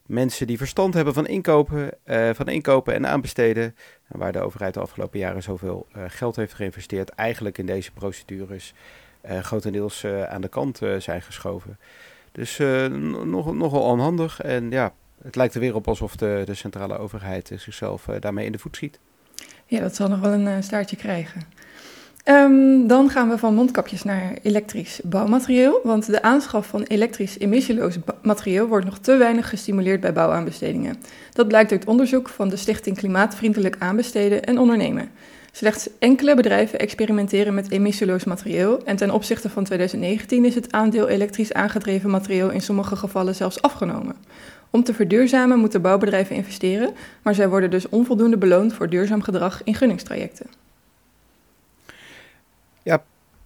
mensen 0.06 0.46
die 0.46 0.58
verstand 0.58 0.94
hebben 0.94 1.14
van 1.14 1.26
inkopen, 1.26 1.90
uh, 2.04 2.30
van 2.32 2.48
inkopen 2.48 2.94
en 2.94 3.06
aanbesteden, 3.06 3.76
en 4.08 4.18
waar 4.18 4.32
de 4.32 4.40
overheid 4.40 4.74
de 4.74 4.80
afgelopen 4.80 5.18
jaren 5.18 5.42
zoveel 5.42 5.86
geld 6.06 6.36
heeft 6.36 6.54
geïnvesteerd, 6.54 7.08
eigenlijk 7.08 7.58
in 7.58 7.66
deze 7.66 7.92
procedures 7.92 8.74
uh, 9.30 9.38
grotendeels 9.38 10.04
aan 10.28 10.40
de 10.40 10.48
kant 10.48 10.80
zijn 10.98 11.22
geschoven. 11.22 11.78
Dus 12.32 12.58
nog, 13.24 13.54
nogal 13.54 13.82
onhandig 13.82 14.40
en 14.40 14.70
ja, 14.70 14.92
het 15.22 15.36
lijkt 15.36 15.54
er 15.54 15.60
weer 15.60 15.74
op 15.74 15.88
alsof 15.88 16.16
de, 16.16 16.42
de 16.44 16.54
centrale 16.54 16.98
overheid 16.98 17.52
zichzelf 17.56 18.04
daarmee 18.20 18.46
in 18.46 18.52
de 18.52 18.58
voet 18.58 18.76
schiet. 18.76 18.98
Ja, 19.66 19.80
dat 19.80 19.94
zal 19.94 20.08
nog 20.08 20.20
wel 20.20 20.32
een 20.32 20.62
staartje 20.62 20.96
krijgen. 20.96 21.42
Um, 22.28 22.86
dan 22.86 23.10
gaan 23.10 23.28
we 23.28 23.38
van 23.38 23.54
mondkapjes 23.54 24.02
naar 24.02 24.38
elektrisch 24.42 25.00
bouwmaterieel. 25.04 25.80
Want 25.82 26.06
de 26.06 26.22
aanschaf 26.22 26.66
van 26.66 26.82
elektrisch 26.82 27.38
emissieloos 27.38 27.98
materieel 28.22 28.66
wordt 28.66 28.84
nog 28.84 28.98
te 28.98 29.16
weinig 29.16 29.48
gestimuleerd 29.48 30.00
bij 30.00 30.12
bouwaanbestedingen. 30.12 30.96
Dat 31.32 31.48
blijkt 31.48 31.72
uit 31.72 31.86
onderzoek 31.86 32.28
van 32.28 32.48
de 32.48 32.56
Stichting 32.56 32.96
Klimaatvriendelijk 32.96 33.76
Aanbesteden 33.78 34.44
en 34.44 34.58
Ondernemen. 34.58 35.10
Slechts 35.52 35.88
enkele 35.98 36.34
bedrijven 36.34 36.78
experimenteren 36.78 37.54
met 37.54 37.70
emissieloos 37.70 38.24
materieel 38.24 38.84
en 38.84 38.96
ten 38.96 39.10
opzichte 39.10 39.50
van 39.50 39.64
2019 39.64 40.44
is 40.44 40.54
het 40.54 40.72
aandeel 40.72 41.08
elektrisch 41.08 41.52
aangedreven 41.52 42.10
materieel 42.10 42.50
in 42.50 42.60
sommige 42.60 42.96
gevallen 42.96 43.34
zelfs 43.34 43.62
afgenomen. 43.62 44.16
Om 44.70 44.82
te 44.82 44.94
verduurzamen 44.94 45.58
moeten 45.58 45.82
bouwbedrijven 45.82 46.36
investeren, 46.36 46.90
maar 47.22 47.34
zij 47.34 47.48
worden 47.48 47.70
dus 47.70 47.88
onvoldoende 47.88 48.38
beloond 48.38 48.72
voor 48.72 48.88
duurzaam 48.88 49.22
gedrag 49.22 49.60
in 49.64 49.74
gunningstrajecten. 49.74 50.65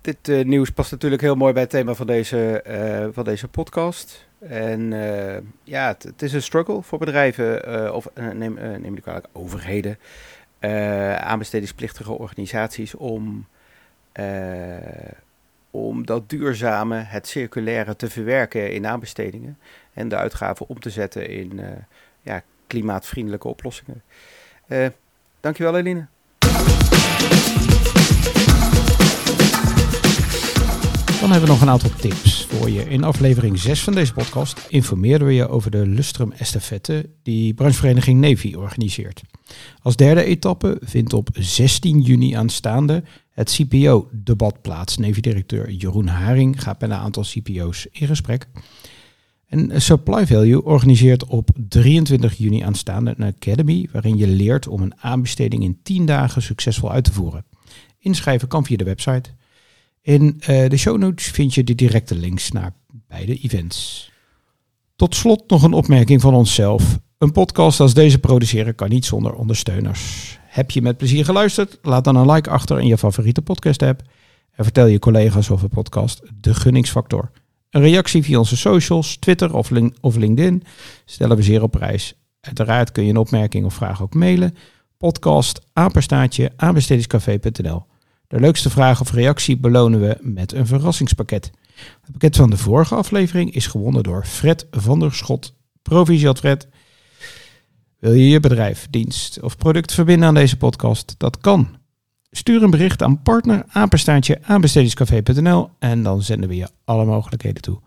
Dit 0.00 0.28
uh, 0.28 0.44
nieuws 0.44 0.70
past 0.70 0.90
natuurlijk 0.90 1.22
heel 1.22 1.34
mooi 1.34 1.52
bij 1.52 1.62
het 1.62 1.70
thema 1.70 1.94
van 1.94 2.06
deze, 2.06 2.64
uh, 2.66 3.14
van 3.14 3.24
deze 3.24 3.48
podcast. 3.48 4.28
En 4.38 4.92
uh, 4.92 5.36
ja, 5.64 5.86
het, 5.86 6.02
het, 6.02 6.22
is 6.22 6.32
een 6.32 6.42
struggle 6.42 6.82
voor 6.82 6.98
bedrijven, 6.98 7.94
of 7.94 8.08
neem, 8.14 8.54
neem 8.54 8.96
ik 8.96 9.02
kwalijk, 9.02 9.26
overheden, 9.32 9.98
aanbestedingsplichtige 11.18 12.12
organisaties 12.12 12.94
om, 12.94 13.46
om 15.70 16.06
dat 16.06 16.28
duurzame, 16.28 16.96
het 16.96 17.26
circulaire 17.26 17.96
te 17.96 18.10
verwerken 18.10 18.72
in 18.72 18.86
aanbestedingen. 18.86 19.58
En 19.92 20.08
de 20.08 20.16
uitgaven 20.16 20.68
om 20.68 20.80
te 20.80 20.90
zetten 20.90 21.28
in 21.28 21.60
ja, 22.22 22.42
klimaatvriendelijke 22.66 23.48
oplossingen. 23.48 24.02
dankjewel 25.40 25.76
Eline. 25.76 26.06
Dan 31.20 31.30
hebben 31.30 31.48
we 31.48 31.54
nog 31.54 31.62
een 31.62 31.70
aantal 31.70 31.90
tips 31.90 32.44
voor 32.44 32.70
je. 32.70 32.84
In 32.84 33.04
aflevering 33.04 33.58
6 33.58 33.82
van 33.82 33.92
deze 33.92 34.12
podcast 34.12 34.66
informeerden 34.68 35.26
we 35.26 35.34
je 35.34 35.48
over 35.48 35.70
de 35.70 35.86
Lustrum 35.86 36.32
Estafette 36.32 37.10
die 37.22 37.54
branchevereniging 37.54 38.20
Navy 38.20 38.54
organiseert. 38.54 39.22
Als 39.82 39.96
derde 39.96 40.24
etappe 40.24 40.80
vindt 40.84 41.12
op 41.12 41.28
16 41.32 42.00
juni 42.00 42.32
aanstaande 42.32 43.02
het 43.30 43.50
CPO-debat 43.50 44.62
plaats. 44.62 44.96
Navy-directeur 44.96 45.70
Jeroen 45.70 46.06
Haring 46.06 46.62
gaat 46.62 46.80
met 46.80 46.90
een 46.90 46.96
aantal 46.96 47.22
CPO's 47.22 47.86
in 47.90 48.06
gesprek. 48.06 48.48
En 49.46 49.82
Supply 49.82 50.26
Value 50.26 50.64
organiseert 50.64 51.24
op 51.24 51.50
23 51.68 52.38
juni 52.38 52.60
aanstaande 52.60 53.14
een 53.16 53.34
academy 53.34 53.88
waarin 53.92 54.16
je 54.16 54.26
leert 54.26 54.68
om 54.68 54.82
een 54.82 54.94
aanbesteding 55.00 55.62
in 55.62 55.80
10 55.82 56.06
dagen 56.06 56.42
succesvol 56.42 56.92
uit 56.92 57.04
te 57.04 57.12
voeren. 57.12 57.44
Inschrijven 57.98 58.48
kan 58.48 58.64
via 58.64 58.76
de 58.76 58.84
website. 58.84 59.30
In 60.02 60.40
uh, 60.40 60.68
de 60.68 60.76
show 60.76 60.98
notes 60.98 61.26
vind 61.26 61.54
je 61.54 61.64
de 61.64 61.74
directe 61.74 62.14
links 62.14 62.50
naar 62.50 62.72
beide 63.08 63.38
events. 63.38 64.10
Tot 64.96 65.14
slot 65.14 65.50
nog 65.50 65.62
een 65.62 65.72
opmerking 65.72 66.20
van 66.20 66.34
onszelf. 66.34 66.98
Een 67.18 67.32
podcast 67.32 67.80
als 67.80 67.94
deze 67.94 68.18
produceren 68.18 68.74
kan 68.74 68.88
niet 68.88 69.04
zonder 69.04 69.34
ondersteuners. 69.34 70.38
Heb 70.46 70.70
je 70.70 70.82
met 70.82 70.96
plezier 70.96 71.24
geluisterd? 71.24 71.78
Laat 71.82 72.04
dan 72.04 72.16
een 72.16 72.30
like 72.30 72.50
achter 72.50 72.80
in 72.80 72.86
je 72.86 72.98
favoriete 72.98 73.42
podcast 73.42 73.82
app. 73.82 74.02
En 74.50 74.64
vertel 74.64 74.86
je 74.86 74.98
collega's 74.98 75.50
over 75.50 75.68
podcast 75.68 76.22
De 76.40 76.54
Gunningsfactor. 76.54 77.30
Een 77.70 77.80
reactie 77.80 78.22
via 78.22 78.38
onze 78.38 78.56
socials, 78.56 79.16
Twitter 79.16 79.54
of, 79.54 79.70
of 80.00 80.16
LinkedIn 80.16 80.62
stellen 81.04 81.36
we 81.36 81.42
zeer 81.42 81.62
op 81.62 81.70
prijs. 81.70 82.14
Uiteraard 82.40 82.92
kun 82.92 83.04
je 83.04 83.10
een 83.10 83.16
opmerking 83.16 83.64
of 83.64 83.74
vraag 83.74 84.02
ook 84.02 84.14
mailen. 84.14 84.56
Podcast 84.96 85.60
aanbestedingscafé.nl 85.72 87.88
de 88.30 88.40
leukste 88.40 88.70
vraag 88.70 89.00
of 89.00 89.12
reactie 89.12 89.56
belonen 89.56 90.00
we 90.00 90.18
met 90.20 90.52
een 90.52 90.66
verrassingspakket. 90.66 91.50
Het 92.00 92.12
pakket 92.12 92.36
van 92.36 92.50
de 92.50 92.56
vorige 92.56 92.94
aflevering 92.94 93.54
is 93.54 93.66
gewonnen 93.66 94.02
door 94.02 94.24
Fred 94.24 94.66
van 94.70 95.00
der 95.00 95.14
Schot. 95.14 95.54
Proficiat 95.82 96.38
Fred. 96.38 96.68
Wil 97.98 98.12
je 98.12 98.28
je 98.28 98.40
bedrijf, 98.40 98.86
dienst 98.90 99.40
of 99.40 99.56
product 99.56 99.92
verbinden 99.92 100.28
aan 100.28 100.34
deze 100.34 100.56
podcast? 100.56 101.14
Dat 101.18 101.38
kan. 101.38 101.68
Stuur 102.30 102.62
een 102.62 102.70
bericht 102.70 103.02
aan 103.02 103.22
partner 103.22 103.64
aanbestedingscafé.nl 104.42 105.70
en 105.78 106.02
dan 106.02 106.22
zenden 106.22 106.48
we 106.48 106.56
je 106.56 106.68
alle 106.84 107.04
mogelijkheden 107.04 107.62
toe. 107.62 107.80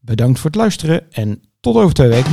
Bedankt 0.00 0.38
voor 0.38 0.50
het 0.50 0.58
luisteren 0.58 1.12
en 1.12 1.42
tot 1.60 1.76
over 1.76 1.94
twee 1.94 2.08
weken. 2.08 2.32